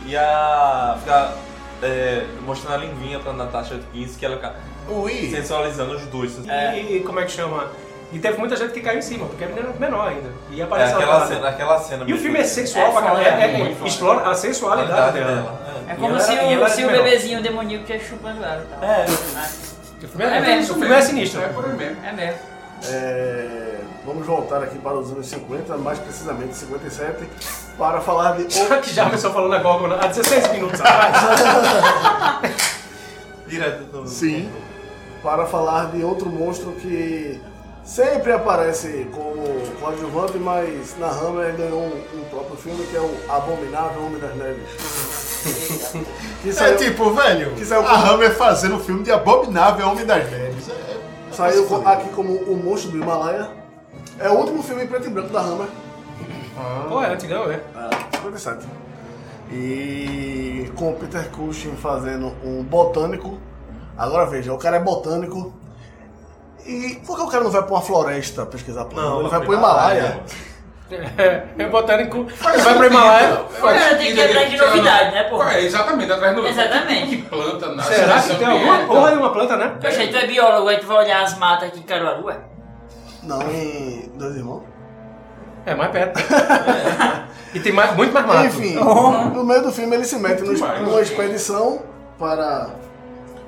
[0.05, 0.97] e a.
[0.99, 1.33] fica
[1.83, 4.55] é, mostrando a linguinha pra Natasha Kinski que ela fica
[4.89, 5.29] Ui.
[5.31, 6.37] sensualizando os dois.
[6.73, 7.67] E, e como é que chama?
[8.11, 10.29] E teve muita gente que caiu em cima, porque a menina era menor ainda.
[10.49, 11.27] E É aparece aquela ela.
[11.27, 12.05] cena, aquela cena.
[12.07, 13.21] E o filme é sexual É pra caralho.
[13.27, 13.87] É, é, foda.
[13.87, 15.61] explora a sensualidade dela.
[15.87, 15.91] É.
[15.91, 18.83] É como se o, se o bebezinho demoníaco estivesse chupando ela tal.
[18.89, 19.05] É.
[20.03, 20.75] O filme é, É mesmo.
[20.75, 21.41] o filme é sinistro.
[21.41, 21.97] É por aí mesmo.
[22.05, 22.39] É mesmo.
[22.87, 27.27] É, vamos voltar aqui para os anos 50, mais precisamente 57,
[27.77, 28.49] para falar de.
[28.49, 31.15] Já que já começou falando a Gorgon há 16 minutos atrás.
[33.47, 34.07] Direto do.
[34.07, 34.49] Sim.
[35.21, 37.41] para falar de outro monstro que
[37.89, 39.41] sempre aparece como
[39.79, 44.19] coadjuvante, mas na Hammer ele ganhou um, um próprio filme que é o Abominável Homem
[44.19, 44.69] das Neves.
[46.43, 50.05] que É saiu, tipo, velho, Que saiu a Hammer fazendo um filme de abominável Homem
[50.05, 50.69] das Neves.
[50.69, 50.99] É, é-
[51.31, 53.49] saiu aqui como O Monstro do Himalaia.
[54.19, 55.67] É o último filme em preto e branco da Hammer.
[56.89, 57.59] Pô, é antigão, né?
[57.75, 58.67] É, 57.
[59.51, 63.39] E com o Peter Cushing fazendo um botânico.
[63.97, 65.53] Agora veja, o cara é botânico.
[66.69, 69.09] E por que o cara não vai pra uma floresta pesquisar planta?
[69.09, 70.19] Não, Ele vai vai pro Himalaia.
[70.91, 72.25] É, é botânico.
[72.41, 73.41] Vai pro Himalaia.
[73.61, 75.43] Cara, tem que ir atrás de novidade, né, pô?
[75.43, 76.47] É, exatamente, atrás do.
[76.47, 77.15] Exatamente.
[77.17, 79.77] Que planta Será que tem alguma porra de uma planta, né?
[79.81, 82.37] Poxa, tu é biólogo, aí tu vai olhar as matas aqui em Caruaru, ué?
[83.23, 84.63] Não, em Dois Irmãos.
[85.65, 86.19] É, mais perto.
[87.53, 88.45] E tem mais, muito mais mato.
[88.45, 91.81] Enfim, no meio do filme ele se mete no- numa expedição
[92.17, 92.69] para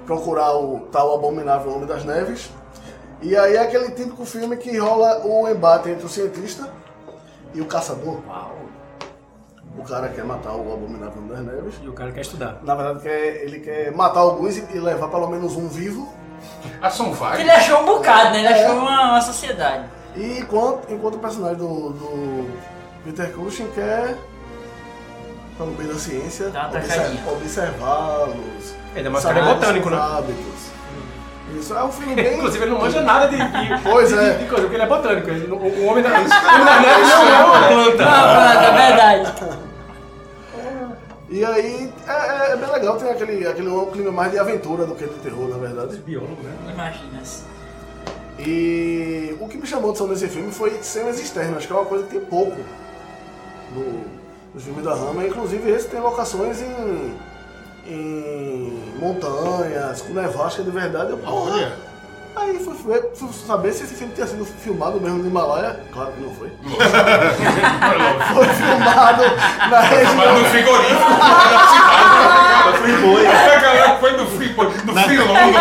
[0.06, 2.50] procurar o tal abominável Homem das Neves.
[3.22, 6.70] E aí é aquele típico filme que rola o embate entre o cientista
[7.54, 8.20] e o caçador.
[9.78, 11.76] O cara quer matar o abominável das Neves.
[11.84, 12.60] E o cara quer estudar.
[12.64, 16.12] Na verdade, quer, ele quer matar alguns e levar pelo menos um vivo.
[16.82, 17.42] Ah, são vários.
[17.42, 18.40] Ele achou um bocado, né?
[18.40, 19.86] Ele achou uma, uma sociedade.
[20.16, 22.50] E enquanto, enquanto o personagem do, do
[23.06, 24.18] Peter Cushing quer,
[25.58, 28.36] pelo bem da ciência, Dá uma observ- observá-los.
[28.36, 30.06] Mais ele é saber botânico, seus né?
[30.18, 30.71] hábitos.
[31.60, 32.36] Isso é um filme bem.
[32.38, 34.34] Inclusive, ele não manja nada de, de, Pois de- é.
[34.36, 35.30] de coisa, porque ele é botânico.
[35.30, 38.04] Ele não- o homem da, o homem não é uma planta.
[38.06, 39.62] Ah, pronto, é verdade.
[41.34, 44.86] E aí é, é- é bem legal, tem aquele, aquele um clima mais de aventura
[44.86, 45.96] do que de terror, na verdade.
[46.00, 46.52] Biólogo, né?
[46.74, 47.22] Imagina.
[48.38, 51.86] E o que me chamou a atenção nesse filme foi cenas externas, que é uma
[51.86, 52.58] coisa que tem pouco
[53.74, 54.04] no,
[54.54, 55.26] nos filmes da Rama.
[55.26, 57.14] Inclusive esse tem locações em,
[57.88, 61.12] em montanhas, com nevasca de verdade.
[61.12, 61.92] Eu, porra, Olha.
[62.34, 65.82] Aí fui, ver- fui saber se esse filme tinha sido filmado mesmo no Himalaia.
[65.92, 66.50] Claro que não foi.
[68.34, 70.40] foi filmado na Mas região.
[70.40, 72.78] no frigorífico, na cidade.
[72.82, 73.28] Friboi.
[73.28, 75.58] A galera foi no frigorífico, no frilongo.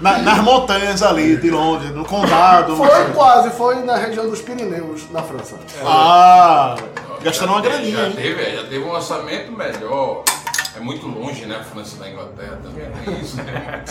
[0.00, 2.74] Na- nas montanhas ali de Londres, no condado.
[2.76, 5.54] Foi quase, foi na região dos Pirineus, na França.
[5.86, 6.74] Ah,
[7.22, 8.12] gastaram uma graninha, Já hein?
[8.16, 10.24] teve, já teve um orçamento melhor.
[10.76, 11.56] É muito longe, né?
[11.56, 12.90] A França da Inglaterra também.
[13.04, 13.84] Tem isso, né?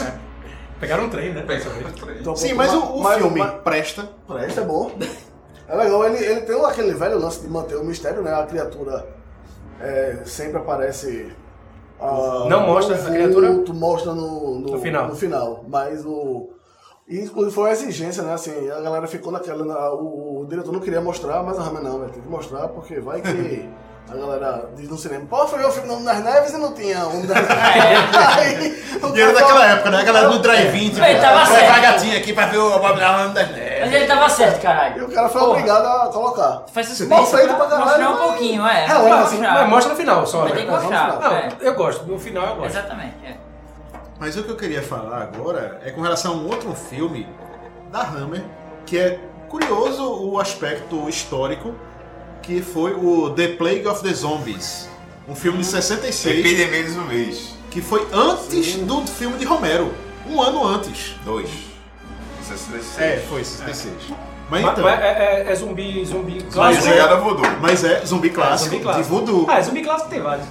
[0.79, 1.41] Pegaram um trem, né?
[1.43, 2.19] Pensamento três.
[2.21, 4.09] Então, Sim, mas o, o mas- filme mas- presta.
[4.27, 4.91] Presta, é bom.
[5.67, 8.33] É legal, ele, ele tem aquele velho lance de manter o mistério, né?
[8.33, 9.07] A criatura
[9.79, 11.31] é, sempre aparece.
[12.01, 13.49] ah, Não mostra a criatura?
[13.73, 15.07] mostra no, no, No final.
[15.07, 15.63] no final.
[15.69, 16.49] Mas o.
[17.07, 18.33] e, Inclusive foi uma exigência, né?
[18.33, 19.63] Assim, a galera ficou naquela.
[19.63, 22.11] na- o, o diretor não queria mostrar, mas a Rama não, velho.
[22.11, 23.69] Tem que mostrar porque vai que.
[24.11, 26.73] A galera diz no cinema, pô, foi ver o filme no Nas Neves e não
[26.73, 27.37] tinha um das
[28.37, 29.99] Aí, o E era daquela época, né?
[30.01, 31.71] A galera no drive-in, tipo, Ele tava vai certo.
[31.71, 33.79] vai gatinha aqui pra ver o Bob Dylan das Neves.
[33.79, 35.05] Mas ele tava certo, E caralho.
[35.05, 35.51] o cara foi Porra.
[35.53, 36.63] obrigado a colocar.
[36.71, 38.85] Faz suspense Mal feito pra pra caralho, mostrar um mas- pouquinho, é.
[38.85, 40.55] É, assim, Mas mostra no final só, Mas né?
[40.57, 41.19] tem que mostrar.
[41.19, 41.49] Não, é.
[41.61, 42.05] eu gosto.
[42.05, 42.67] No final eu gosto.
[42.77, 43.35] Exatamente, é.
[44.19, 47.27] Mas o que eu queria falar agora é com relação a um outro filme
[47.91, 48.43] da Hammer,
[48.85, 51.73] que é curioso o aspecto histórico,
[52.43, 54.87] que foi o The Plague of the Zombies.
[55.27, 57.55] Um filme de 66, Epidemia de zumbis.
[57.71, 59.93] que foi antes do filme de Romero.
[60.29, 61.15] Um ano antes.
[61.25, 61.49] Dois.
[62.41, 62.99] 66.
[62.99, 63.93] É, foi 66.
[64.49, 64.83] Mas Mas, então.
[64.83, 66.87] mas é, é- é zumbi, zumbi Mas clássico.
[66.87, 67.45] é- ligado a voodoo.
[67.61, 69.03] Mas é zumbi clássico, zumbi clássico.
[69.03, 69.45] de voodoo.
[69.49, 70.45] Ah, zumbi clássico tem vários.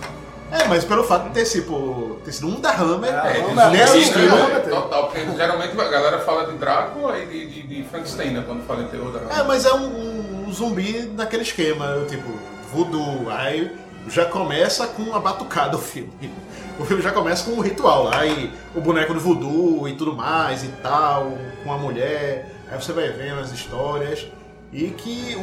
[0.50, 3.54] É, mas pelo fato de ter, tipo, ter sido um da Hammer, É, é, um
[3.54, 4.60] da Hammer, né?
[4.68, 8.44] Total, porque geralmente a galera fala de Drácula e de, de, de Frankenstein, né?
[8.46, 12.28] Quando fala em terror da É, mas é um, um zumbi naquele esquema, tipo,
[12.72, 13.28] voodoo.
[13.30, 13.70] Aí
[14.08, 16.12] já começa com uma batucada o filme.
[16.78, 20.16] O filme já começa com um ritual lá, e o boneco do voodoo e tudo
[20.16, 22.48] mais e tal, com a mulher.
[22.70, 24.26] Aí você vai vendo as histórias.
[24.72, 25.40] E que o,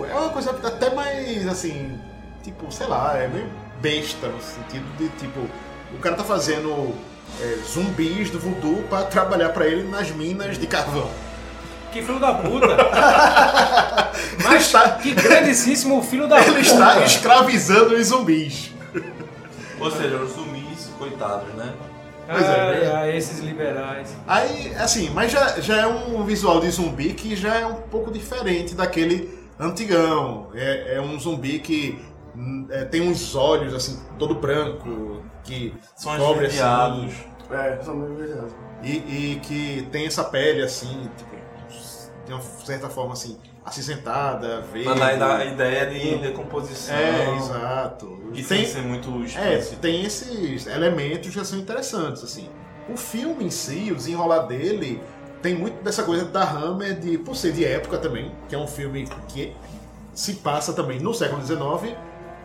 [0.00, 2.00] o- é uma coisa até mais assim,
[2.42, 3.46] tipo, sei lá, é meio
[3.82, 5.40] besta no sentido de tipo,
[5.94, 6.94] o cara tá fazendo
[7.38, 11.10] é, zumbis do voodoo pra trabalhar pra ele nas minas de carvão.
[11.96, 12.76] Que filho da puta.
[14.44, 16.60] Mas Está- que grandíssimo filho da Ele puta.
[16.60, 18.74] está escravizando os zumbis.
[19.80, 21.72] Ou seja, os zumbis, coitados, né?
[22.28, 22.60] Pois é.
[22.60, 24.14] Ai, ai, esses liberais.
[24.26, 28.10] Aí, assim, mas já, já é um visual de zumbi que já é um pouco
[28.10, 30.48] diferente daquele antigão.
[30.54, 32.04] É, é um zumbi que
[32.36, 37.14] hum, é, tem uns olhos, assim, todo branco, que São cobre esverdeados.
[37.50, 38.48] É, são meio
[38.82, 38.90] e,
[39.34, 41.35] e que tem essa pele, assim, tipo,
[42.26, 44.88] de uma certa forma, assim, acinzentada, verde.
[44.88, 46.94] Pra dar a ideia de decomposição.
[46.94, 48.18] É, exato.
[48.34, 49.76] E tem, ser muito É, explícito.
[49.80, 52.48] tem esses elementos que são interessantes, assim.
[52.88, 55.02] O filme em si, o desenrolar dele,
[55.42, 58.66] tem muito dessa coisa da Hammer, de, por ser de época também, que é um
[58.66, 59.54] filme que
[60.14, 61.94] se passa também no século XIX,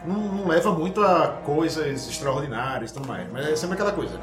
[0.06, 4.20] não, não leva muito a coisas extraordinárias e tudo mais, mas é sempre aquela coisa.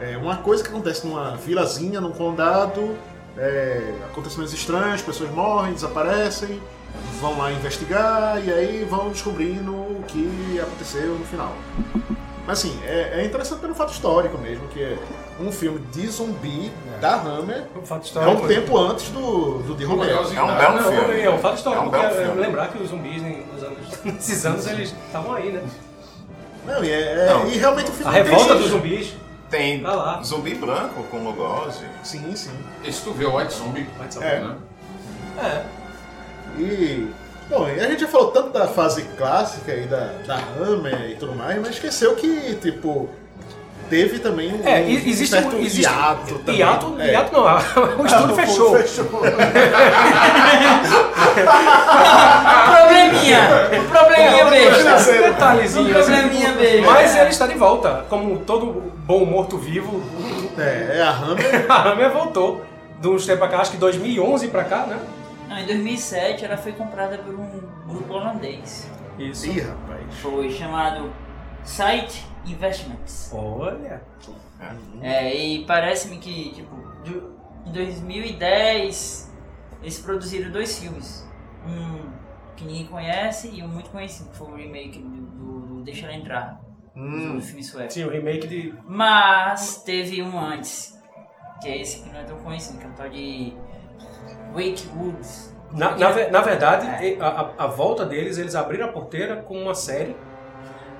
[0.00, 2.96] É uma coisa que acontece numa vilazinha, num condado,
[3.38, 6.60] é, acontecimentos estranhos, pessoas morrem, desaparecem,
[7.20, 11.52] vão lá investigar e aí vão descobrindo o que aconteceu no final.
[12.46, 14.98] Mas assim, é, é interessante pelo fato histórico mesmo, que é
[15.40, 18.44] um filme de zumbi da Hammer, Um fato é histórico.
[18.44, 20.16] um tempo antes do, do de Romero.
[20.16, 20.50] Curiosidade.
[20.50, 21.20] É um belo Não, filme.
[21.20, 21.84] é um fato histórico.
[21.84, 25.34] É um porque é, lembrar que os zumbis né, nos anos, nesses anos eles estavam
[25.34, 25.62] aí, né?
[26.66, 27.46] Não, e, é- é- Não.
[27.48, 29.14] e realmente o A filme revolta tem- dos zumbis.
[29.52, 30.22] Tem Tá lá.
[30.24, 31.84] zumbi branco com logose.
[32.02, 32.50] Sim, sim.
[32.82, 34.40] Esse tu vê o White Zombie, White É.
[34.40, 34.56] né?
[35.38, 35.62] É.
[36.60, 37.08] E.
[37.50, 41.16] Bom, e a gente já falou tanto da fase clássica e da, da Hammer e
[41.16, 43.10] tudo mais, mas esqueceu que, tipo,
[43.90, 46.56] teve também um, É, existe certo um existe, hiato também.
[46.60, 47.10] Hiato, É.
[47.12, 47.44] hiato não,
[48.02, 48.74] o estúdio fechou.
[48.78, 49.04] Fechou.
[52.76, 53.40] Probleminha!
[53.72, 55.12] Um probleminha besta.
[55.12, 55.88] Detalhezinho.
[55.88, 56.90] Um probleminha besta.
[56.90, 58.04] Mas ele está de volta.
[58.08, 60.02] Como todo bom morto-vivo,
[60.58, 61.66] É, é a Hammer.
[61.70, 62.64] a Hammer voltou.
[63.00, 64.96] De uns tempos pra cá, acho que 2011 pra cá, né?
[65.48, 68.88] Não, em 2007 ela foi comprada por um grupo holandês.
[69.18, 69.46] Isso.
[69.48, 70.02] Ih, rapaz.
[70.20, 71.12] Foi chamado
[71.64, 73.32] Site Investments.
[73.34, 74.00] Olha.
[75.00, 76.76] É, e parece-me que, tipo,
[77.66, 79.31] em 2010
[79.82, 81.28] eles produziram dois filmes.
[81.66, 82.10] Um
[82.56, 86.06] que ninguém conhece e um muito conhecido, que foi o remake do, do- do Deixa
[86.06, 86.60] Ela Entrar,
[86.94, 87.36] Hum.
[87.36, 87.92] do filme sueco.
[87.92, 88.74] Sim, o remake de.
[88.86, 90.98] Mas teve um antes,
[91.60, 93.54] que é esse que não é tão conhecido, que é o tal de
[94.52, 95.56] Wake Woods.
[95.72, 97.18] Na, na, ve- na verdade, É.
[97.18, 100.14] a, a- a volta deles, eles abriram a porteira com uma série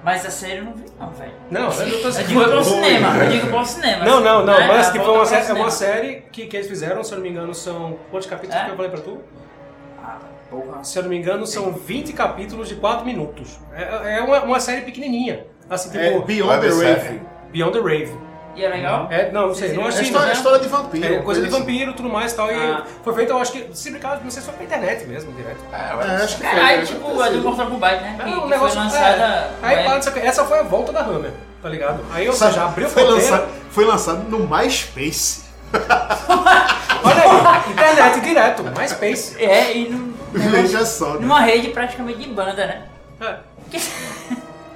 [0.03, 1.33] Mas a série eu não vi não, velho.
[1.51, 4.05] Não, eu não tô Eu digo pro cinema, eu digo pro cinema.
[4.05, 4.67] Não, não, não, né?
[4.67, 7.17] mas A tipo, volta uma série, é uma série que, que eles fizeram, se eu
[7.19, 7.99] não me engano, são.
[8.11, 8.65] Quantos capítulos É?
[8.65, 9.21] que eu falei pra tu?
[10.03, 10.19] Ah,
[10.51, 10.83] porra.
[10.83, 13.61] Se eu não me engano, são 20 capítulos de 4 minutos.
[13.73, 15.47] É, é uma, uma série pequenininha.
[15.71, 17.21] Assim, tipo, É Beyond the Rave.
[17.53, 18.19] Beyond the Rave.
[18.55, 19.09] E é legal?
[19.11, 19.85] É, não, não sei, Vocês não viram?
[19.85, 20.05] É achei.
[20.05, 20.33] história, não.
[20.35, 21.15] história de vampiro.
[21.15, 21.59] É coisa de assim.
[21.59, 22.49] vampiro e tudo mais e tal.
[22.49, 22.85] Ah.
[22.87, 25.33] E foi feito, eu acho que, se brincar, não sei se foi pra internet mesmo,
[25.33, 25.59] direto.
[25.73, 26.97] É, acho que Caralho, foi.
[26.97, 28.17] tipo a do Mortal Kombat, né?
[28.19, 29.25] Que, Não, que o negócio foi lançada.
[29.25, 29.51] é.
[29.63, 31.33] Aí, pá, o que, essa foi a volta da Hammer,
[31.63, 32.05] tá ligado?
[32.13, 35.43] Aí, ou seja, abriu foi lançado, foi lançado no MySpace.
[37.05, 39.43] Olha aí, internet direto, MySpace.
[39.43, 41.15] É, e num, Veja só.
[41.15, 41.21] né?
[41.21, 42.83] numa rede praticamente de banda, né?
[43.21, 43.37] É.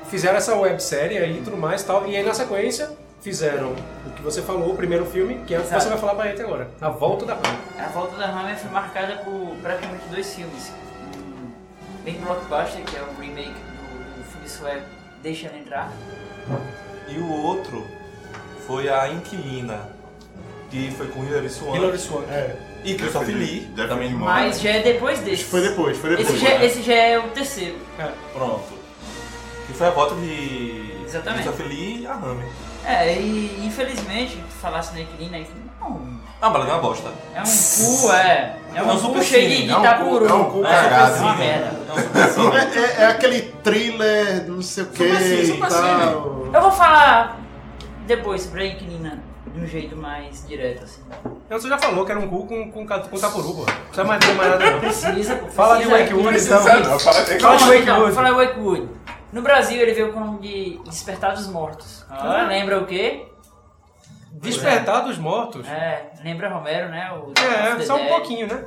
[0.08, 2.06] Fizeram essa websérie aí e tudo mais e tal.
[2.06, 2.90] E aí na sequência
[3.26, 3.74] fizeram
[4.06, 5.82] o que você falou, o primeiro filme, que é o que Exato.
[5.82, 6.70] você vai falar pra gente agora.
[6.80, 7.58] A volta da Hammer.
[7.76, 10.72] A volta da Hammer foi marcada por praticamente dois filmes.
[11.16, 14.86] Um bem blockbuster, que é o remake do, do filme sueco
[15.24, 15.92] Deixa Ela Entrar.
[17.08, 17.84] E o outro
[18.64, 19.88] foi a Inquilina,
[20.70, 22.30] que foi com Hilary Swank Hilary Swank.
[22.30, 23.68] É, e Christopher Lee.
[23.74, 25.42] Também Mas já é depois desse.
[25.42, 26.30] foi depois, foi depois.
[26.30, 27.76] Esse já, esse já é o terceiro.
[28.32, 28.75] Pronto.
[29.66, 31.42] Que foi a volta de Exatamente.
[31.42, 32.46] Christopher Lee e a Hammer.
[32.84, 35.46] É, e infelizmente, tu falasse na Inquilina aí,
[35.80, 37.10] não, Ah, mas é uma bosta.
[37.34, 38.56] é um cu, é.
[38.74, 40.26] É um, É um cu cheio de, de é um cu- tapuru.
[40.28, 41.16] é um cu é, cagado.
[41.16, 41.66] é uma merda.
[41.88, 42.52] É um.
[42.56, 46.48] É, é- é aquele thriller, não sei o que Super sim, e tal.
[46.52, 47.38] Eu vou falar
[48.06, 51.00] depois sobre a Inquilina de um jeito mais direto, assim.
[51.46, 53.60] Então você já falou que era um cu com, com, com tapuru, pô.
[53.60, 54.80] Não precisa mais dizer mais nada não.
[54.80, 55.46] Precisa, pô.
[55.48, 56.62] Fala de Wakewood, então.
[56.62, 58.12] Não, fala de Wakewood.
[58.14, 58.88] Fala de Wakewood.
[59.36, 62.06] No Brasil ele veio com o nome de Despertar dos Mortos.
[62.08, 63.26] Ah, lembra o quê?
[64.32, 65.68] Despertar dos mortos.
[65.68, 67.12] É, lembra Romero, né?
[67.12, 68.64] O É, só um pouquinho, né?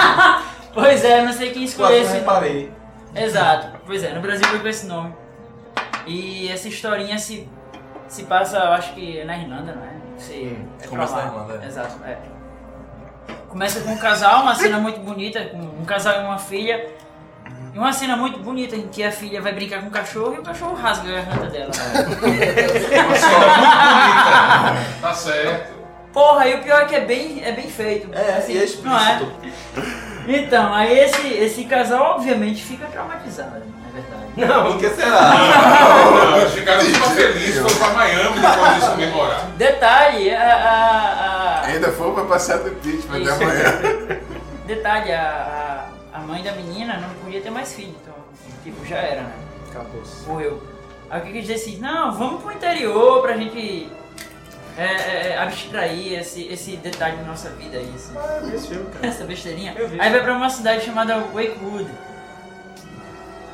[0.74, 2.18] Pois é, não sei quem escolheu esse nome.
[2.20, 2.72] reparei.
[3.14, 5.14] Exato, pois é, no Brasil veio com esse nome.
[6.06, 7.48] E essa historinha se,
[8.06, 9.92] se passa, eu acho que na Irlanda, não é?
[10.12, 10.48] Não sei.
[10.48, 11.66] Hum, é começa na Irlanda, é.
[11.66, 12.18] Exato, é.
[13.48, 16.86] Começa com um casal, uma cena muito bonita, com um casal e uma filha.
[17.74, 20.38] E uma cena muito bonita em que a filha vai brincar com o cachorro e
[20.40, 21.70] o cachorro rasga a garganta dela.
[25.00, 25.72] Tá certo.
[26.12, 28.10] Porra, e o pior é que é bem, é bem feito.
[28.14, 29.14] É, assim, e é não é?
[29.14, 29.32] explícito.
[30.28, 34.22] Então, aí esse, esse casal obviamente fica traumatizado, não é verdade?
[34.36, 35.32] Não, por que será?
[36.30, 39.46] Não, eles ficaram super felizes, foram pra Miami depois disso comemorar.
[39.56, 44.18] Detalhe, a, a, a- Ainda foi pra passear do impeachment até amanhã.
[44.66, 48.14] detalhe, a, a, a mãe da menina não podia ter mais filho, então,
[48.62, 49.34] tipo, já era, né?
[49.70, 50.02] Acabou.
[50.26, 50.62] Morreu.
[51.10, 51.90] Aí o que que eles decidiram?
[51.90, 53.90] Não, vamos pro interior pra gente
[54.76, 58.14] é, é, é, abstrair esse, esse detalhe da nossa vida aí, assim.
[58.16, 59.06] Ah, eu vi esse filme, cara.
[59.06, 59.74] essa besteirinha.
[59.76, 60.00] Eu vi.
[60.00, 61.90] Aí vai pra uma cidade chamada Wakewood,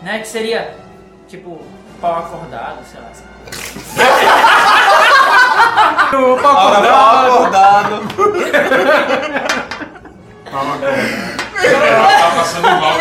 [0.02, 0.18] né?
[0.20, 0.76] Que seria,
[1.28, 1.60] tipo,
[2.00, 3.10] pau acordado, sei lá.
[6.08, 7.94] O pau Agora acordado.
[7.96, 8.48] acordado.
[12.48, 12.94] Passando mal.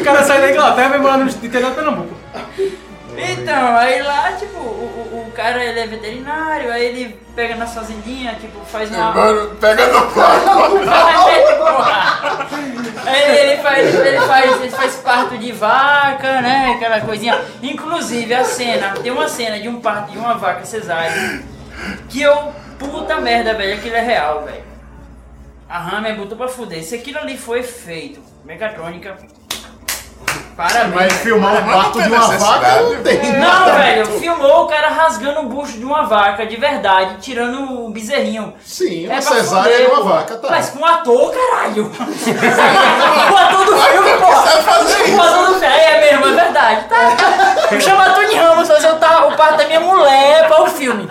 [0.00, 2.14] O cara sai da Inglaterra e vai morar no interior de Pernambuco.
[3.16, 7.66] Então, aí lá, tipo, o, o, o cara ele é veterinário, aí ele pega na
[7.66, 9.12] fazendinha, tipo, faz uma.
[9.12, 10.48] Mano, pega no quarto.
[13.06, 16.74] Aí ele faz, ele faz, ele faz parto de vaca, né?
[16.76, 17.40] Aquela coisinha.
[17.62, 21.42] Inclusive a cena, tem uma cena de um parto de uma vaca cesárea
[22.08, 22.52] que eu.
[22.78, 24.67] Puta merda, velho, aquilo é real, velho.
[25.68, 26.82] A Hammer botou pra fuder.
[26.82, 29.16] Se aquilo ali foi feito, Megatrônica.
[30.56, 30.92] Parabéns.
[30.92, 33.32] Vai filmar o Mas parto de uma vaca, não tem.
[33.38, 37.90] Não, velho, filmou o cara rasgando o bucho de uma vaca, de verdade, tirando o
[37.90, 38.54] bezerrinho.
[38.64, 40.08] Sim, uma É pra cesárea fuder, de uma pô.
[40.08, 40.48] vaca, tá.
[40.50, 41.84] Mas com um ator, caralho.
[41.92, 44.44] o ator do filme, porra.
[44.44, 46.86] O ator do filme, é mesmo, é verdade.
[46.88, 47.80] Tá.
[47.80, 51.08] Chama Tony Ramos fazer o parto da minha mulher para o filme.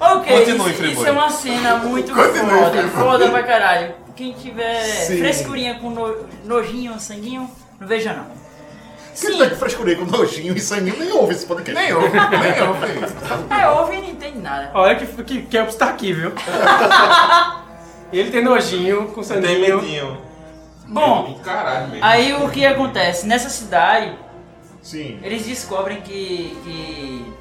[0.00, 2.90] Ok, Continue, isso, isso é uma cena muito Continue, foda, Friboi.
[3.04, 3.94] foda pra caralho.
[4.14, 5.18] Quem tiver Sim.
[5.18, 8.26] frescurinha com no- nojinho, sanguinho, não veja não.
[9.20, 11.74] Quem Sim, tá que frescurei com nojinho e sangue nem ouve esse podcast.
[11.80, 12.86] Nem ouve, nem ouve.
[13.60, 14.70] é, ouve e não entende nada.
[14.74, 16.32] Olha que, que Campos tá aqui, viu?
[18.12, 19.76] Ele tem nojinho com Tem sanguinho.
[19.82, 20.18] medinho.
[20.86, 22.04] Bom, caralho mesmo.
[22.04, 23.26] aí o que acontece?
[23.26, 24.16] Nessa cidade,
[24.80, 25.18] Sim.
[25.22, 27.32] eles descobrem que, que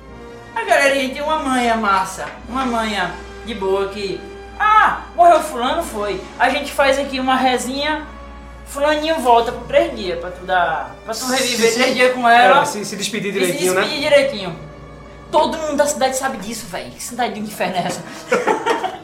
[0.57, 3.11] a galerinha tem uma manha massa, uma manha
[3.45, 4.19] de boa que,
[4.59, 6.21] ah, morreu fulano, foi.
[6.39, 8.05] A gente faz aqui uma resinha,
[8.65, 12.61] fulaninho volta por três dias pra tu dar, pra tu reviver três dias com ela
[12.61, 13.81] É, se, se despedir e se direitinho, né?
[13.81, 14.59] despedir direitinho.
[15.31, 16.89] Todo mundo da cidade sabe disso, velho.
[16.91, 18.01] Que cidade do inferno é essa?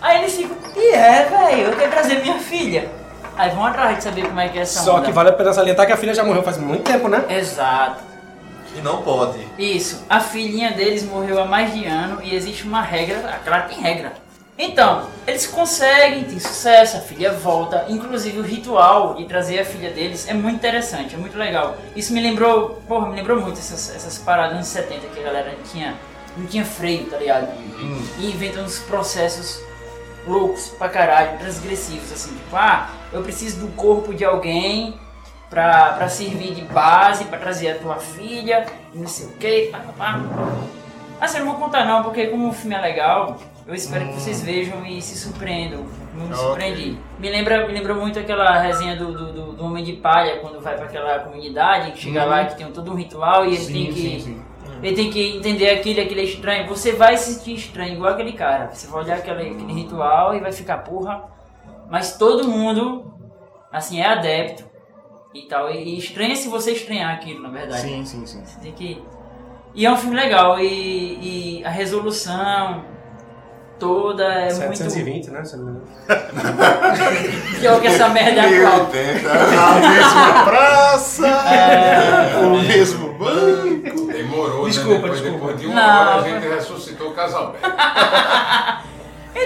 [0.00, 2.90] Aí eles ficam, e é, velho, eu quero trazer minha filha.
[3.36, 5.06] Aí vão atrás de saber como é que é essa Só onda.
[5.06, 7.24] que vale a pena salientar que a filha já morreu faz muito tempo, né?
[7.30, 8.02] Exato.
[8.76, 9.38] E não pode.
[9.58, 13.74] Isso, a filhinha deles morreu há mais de ano e existe uma regra, claro que
[13.74, 14.24] tem regra.
[14.56, 19.90] Então, eles conseguem, tem sucesso, a filha volta, inclusive o ritual de trazer a filha
[19.90, 21.76] deles é muito interessante, é muito legal.
[21.96, 25.56] Isso me lembrou, porra, me lembrou muito essas, essas paradas nos 70 que a galera
[25.72, 25.96] tinha,
[26.36, 27.48] não tinha freio, tá ligado?
[28.18, 29.60] E inventa uns processos
[30.24, 34.94] loucos pra caralho, transgressivos, assim, tipo, ah, eu preciso do corpo de alguém
[35.50, 39.78] pra, pra servir de base, pra trazer a tua filha, não sei o que, pá,
[39.78, 40.20] pá, pá.
[41.20, 43.36] Assim, não vou contar não, porque como o filme é legal,
[43.66, 45.84] eu espero que vocês vejam e se surpreendam.
[46.16, 46.98] Eu me surpreendi.
[47.18, 50.60] Me lembra, me lembra muito aquela resenha do, do, do- do Homem de Palha, quando
[50.60, 53.92] vai pra aquela comunidade, que chega lá que tem todo um ritual e ele tem
[53.92, 54.44] que...
[54.82, 56.66] Ele tem que entender aquilo, aquilo é estranho.
[56.68, 58.68] Você vai se sentir estranho, igual aquele cara.
[58.70, 61.24] Você vai olhar aquele, aquele ritual e vai ficar, porra.
[61.88, 63.14] Mas todo mundo,
[63.72, 64.64] assim, é adepto
[65.34, 65.70] e tal.
[65.70, 67.82] E, e estranha se você estranhar aquilo, na verdade.
[67.82, 68.42] Sim, sim, sim.
[68.44, 69.02] Você tem que.
[69.74, 70.58] E é um filme legal.
[70.60, 72.84] E, e a resolução
[73.78, 75.44] toda é 720, né?
[75.44, 75.86] se não me engano.
[75.86, 77.58] muito.
[77.60, 78.48] Pior que essa merda é.
[78.50, 79.30] 1080.
[79.32, 82.36] A mesma praça, É.
[82.38, 84.06] o mesmo banco.
[84.12, 85.00] Demorou, Desculpa, né?
[85.02, 85.38] Depois, desculpa.
[85.46, 87.68] depois de uma Não, hora a gente ressuscitou o Casalberto.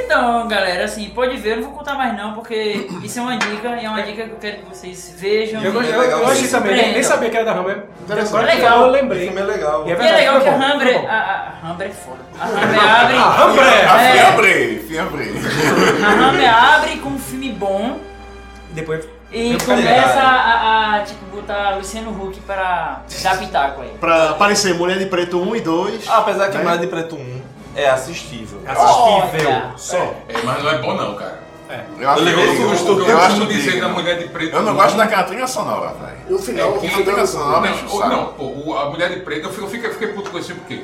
[0.05, 3.37] Então, galera, assim, pode ver, eu não vou contar mais não, porque isso é uma
[3.37, 5.63] dica, e é uma dica que eu quero que vocês vejam.
[5.63, 7.85] Eu, e- gostei- eu, legal, eu achei também, nem, nem sabia que era da Hammer.
[8.09, 8.81] Agora É que legal.
[8.83, 9.25] eu O lembrei.
[9.27, 9.85] filme é legal.
[9.85, 10.93] E E é verdade, legal que foi a bom, Hambre.
[10.93, 11.09] foi bom.
[11.09, 12.19] A, a é foda.
[12.41, 13.17] A Hambre abre.
[13.17, 13.95] Ah!
[13.95, 14.13] A É.
[14.13, 15.33] Fiambre, Fiambre.
[16.05, 17.99] A Hambre abre com um filme bom
[18.71, 19.07] Depois.
[19.33, 23.91] e Eu começa falei, a, a, tipo, botar Luciano Huck para dar pitaco aí.
[24.01, 26.09] Pra aparecer Mulher de Preto 1 e 2.
[26.09, 26.65] Apesar que né?
[26.65, 27.38] Mais de Preto 1
[27.83, 28.61] é assistível.
[28.67, 29.49] Assistível.
[29.51, 29.73] Olha.
[29.77, 29.97] Só.
[30.29, 31.39] É, mas não é bom não, cara.
[32.01, 32.93] Eu acho levei que susto.
[32.93, 34.57] O que eu eu acho dizer da Mulher de Preto.
[34.57, 36.17] Eu não gosto daquela trilha sonora, velho.
[36.31, 38.09] E o final, o que final trilha sonora Não, o saco.
[38.09, 40.55] não, pô, o- a Mulher de Preto, eu fiquei, eu fiquei, fiquei puto com esse
[40.55, 40.83] porque.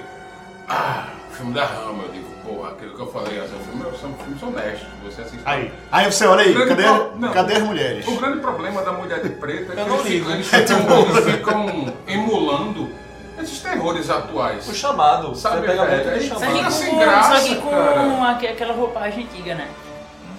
[0.69, 4.13] Ah, filme da Rama, eu digo, porra, aquilo que eu falei, assim, o filme, são
[4.15, 5.43] filmes honestos, você assiste.
[5.47, 5.73] Aí.
[5.91, 7.33] Aí você olha aí, cadê, pro- não.
[7.33, 8.07] cadê as mulheres?
[8.07, 10.25] O grande problema da Mulher de Preto é que Eu não eles, ligo.
[10.25, 12.91] ficam, eles, ficam, eles ficam emulando
[13.39, 14.69] esses terrores atuais.
[14.69, 15.35] O chamado.
[15.35, 16.73] Sabe, você pega velho, muito do aí Só que chamado.
[16.73, 18.31] sem com, graça, só que com cara.
[18.31, 19.69] aquela roupagem antiga, né?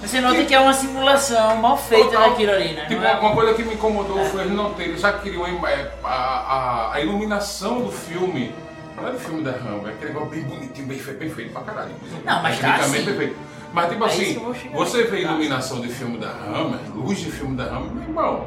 [0.01, 2.29] Você nota que é uma simulação mal feita Total.
[2.29, 2.85] daquilo ali, né?
[2.87, 6.09] Tipo, é- uma coisa que me incomodou foi eles não terem, já queriam é, a,
[6.09, 8.53] a, a iluminação do filme.
[8.95, 11.51] Não é do filme da Rambo, é aquele negócio bem bonitinho, bem feito, bem feito
[11.53, 11.91] pra caralho.
[12.23, 13.05] Não, mas tá Tecnicamente assim.
[13.05, 13.35] bem feito.
[13.73, 15.29] Mas tipo É assim, que você vê Tá.
[15.29, 18.45] iluminação de filme da Hammer, luz de filme da Hammer, meu irmão.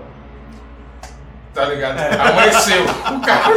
[1.54, 1.98] Tá ligado?
[1.98, 2.84] Amanheceu.
[2.84, 3.48] O cara.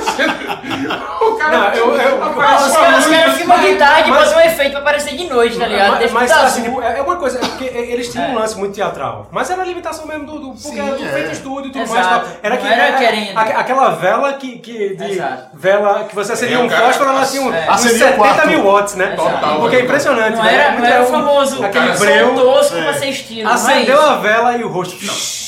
[1.21, 1.51] O cara.
[1.57, 4.81] Não, eu- eu- aparece os caras luz caras de tarde e botam um efeito pra
[4.81, 5.91] parecer de noite, tá ligado?
[6.01, 8.29] Mas, mas, assim, tipo, é é uma coisa, é porque eles tinham É.
[8.29, 9.27] um lance muito teatral.
[9.31, 10.39] Mas era a limitação mesmo do.
[10.39, 11.11] do porque Sim, era tudo é.
[11.11, 11.99] feito estúdio e tudo Exato.
[11.99, 12.07] mais.
[12.07, 12.23] Tal.
[12.41, 13.37] Era que era era querendo.
[13.37, 14.57] aque- aquela vela que.
[14.59, 15.43] que de Exato.
[15.53, 17.65] vela que você acendia É, o um fósforo, ela tinha um, É.
[17.65, 18.47] uns Acendia o 70 quarto.
[18.47, 19.13] mil watts, né?
[19.15, 20.53] Total, Porque é impressionante, Não né?
[20.55, 22.33] era, não era o um- famoso aquele breu.
[22.35, 22.81] tosco é.
[22.83, 23.49] pra ser estilo.
[23.49, 24.95] é Acendeu a vela e o rosto.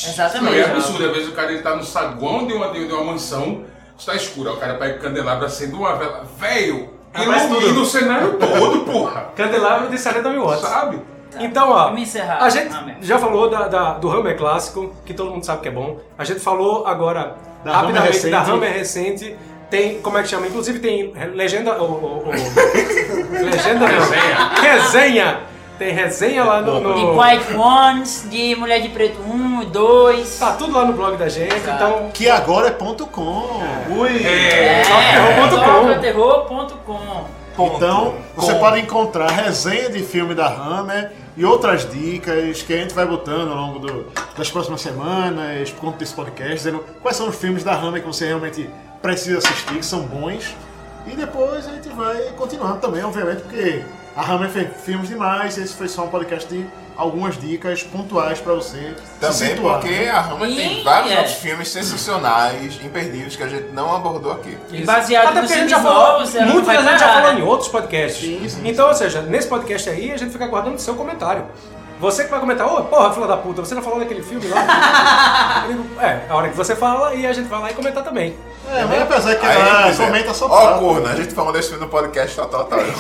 [0.05, 0.59] Não, Exatamente.
[0.59, 1.05] é absurdo.
[1.05, 3.63] Às vezes o cara ele tá no saguão de uma, de, uma mansão,
[3.97, 4.49] está escuro.
[4.51, 6.23] aí O cara pega o candelabro, acende uma vela.
[6.37, 7.81] Velho, ilumina tudo.
[7.81, 9.27] o cenário todo, porra.
[9.35, 10.61] Candelabro de 70 mil watts.
[10.67, 10.99] Sabe?
[11.39, 12.37] Então, ó, Vamos encerrar.
[12.43, 15.71] a gente já falou da, da- do Hammer clássico, que todo mundo sabe que é
[15.71, 15.99] bom.
[16.17, 17.35] A gente falou agora,
[17.65, 18.41] Da rapidamente, Hammer da.
[18.53, 19.35] Hammer recente.
[19.69, 20.45] Tem, como é que chama?
[20.45, 21.81] Inclusive tem legenda...
[21.81, 22.29] O, o- o-
[23.43, 23.99] legenda não.
[23.99, 24.49] Resenha.
[24.61, 25.39] Resenha.
[25.83, 26.79] Tem resenha lá no...
[26.79, 30.39] no- De Quiet Ones, de Mulher de Preto 1 e 2.
[30.39, 31.83] Tá tudo lá no blog da gente, Exato.
[31.83, 32.09] então...
[32.13, 33.61] Que agora é ponto .com.
[33.89, 34.25] Ui!
[34.25, 34.81] É.
[35.49, 37.25] Tocaterror.com.
[37.55, 37.75] Ponto.
[37.75, 38.59] Então, você Com.
[38.59, 43.51] pode encontrar resenha de filme da Hammer e outras dicas que a gente vai botando
[43.51, 44.07] ao longo do-
[44.37, 48.07] das próximas semanas, por conta desse podcast, dizendo quais são os filmes da Hammer que
[48.07, 48.67] você realmente
[49.01, 50.55] precisa assistir, que são bons.
[51.05, 53.83] E depois a gente vai continuando também, obviamente, porque
[54.15, 58.39] a Hammer fez filmes demais, e esse foi só um podcast de algumas dicas pontuais
[58.39, 59.79] para você se Também situar.
[59.79, 61.17] porque a Hammer tem vários é.
[61.17, 64.55] outros filmes sensacionais, imperdíveis, que a gente não abordou aqui.
[64.71, 67.33] E baseado Até nos gente já filmes falou, novos, muito a gente já parar, falou
[67.33, 67.39] né?
[67.39, 68.21] em outros podcasts.
[68.21, 71.45] Sim, sim, então, ou seja, nesse podcast aí, a gente fica aguardando o seu comentário.
[71.99, 75.63] Você que vai comentar, ô, porra, filha da puta, você não falou daquele filme lá?
[75.69, 78.03] Eu digo, é, a hora que você fala e a gente vai lá e comentar
[78.03, 78.35] também.
[78.71, 79.93] É, mas apesar que é.
[80.05, 82.79] comenta só Ó, pra- corno, a gente falou desse filme no podcast Total Total.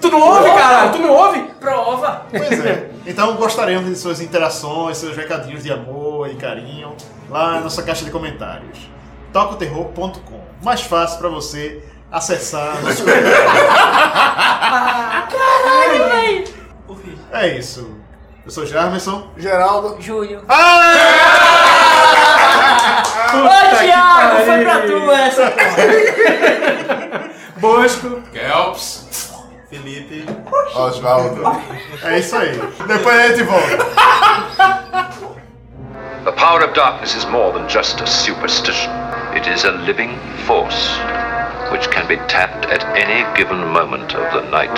[0.00, 0.88] Tu não ouve, cara?
[0.90, 1.40] Tu não ouve?
[1.60, 2.22] Prova.
[2.30, 2.90] Pois é.
[3.06, 6.94] Então gostaríamos de suas interações, seus recadinhos de amor e carinho
[7.28, 8.78] lá na nossa caixa de comentários.
[9.32, 10.40] tocoterror.com.
[10.62, 12.80] Mais fácil para você acessar.
[12.82, 13.04] nosso-
[17.30, 17.90] É isso.
[18.44, 19.28] Eu sou Jarmerson.
[19.36, 19.96] Geraldo.
[20.00, 20.42] Júlio.
[20.48, 21.44] Ah!
[23.34, 27.30] Ô, Thiago, foi pra tu essa, porra.
[27.56, 28.22] Bosco.
[28.32, 29.06] Kelps.
[29.68, 30.24] Felipe.
[30.74, 31.42] Osvaldo.
[32.02, 32.58] É isso aí.
[32.86, 33.76] Depois a gente volta.
[36.24, 38.90] The power of darkness is more than just a superstition.
[39.34, 40.98] It is a living force
[41.70, 44.72] which can be tapped at any given moment of the night.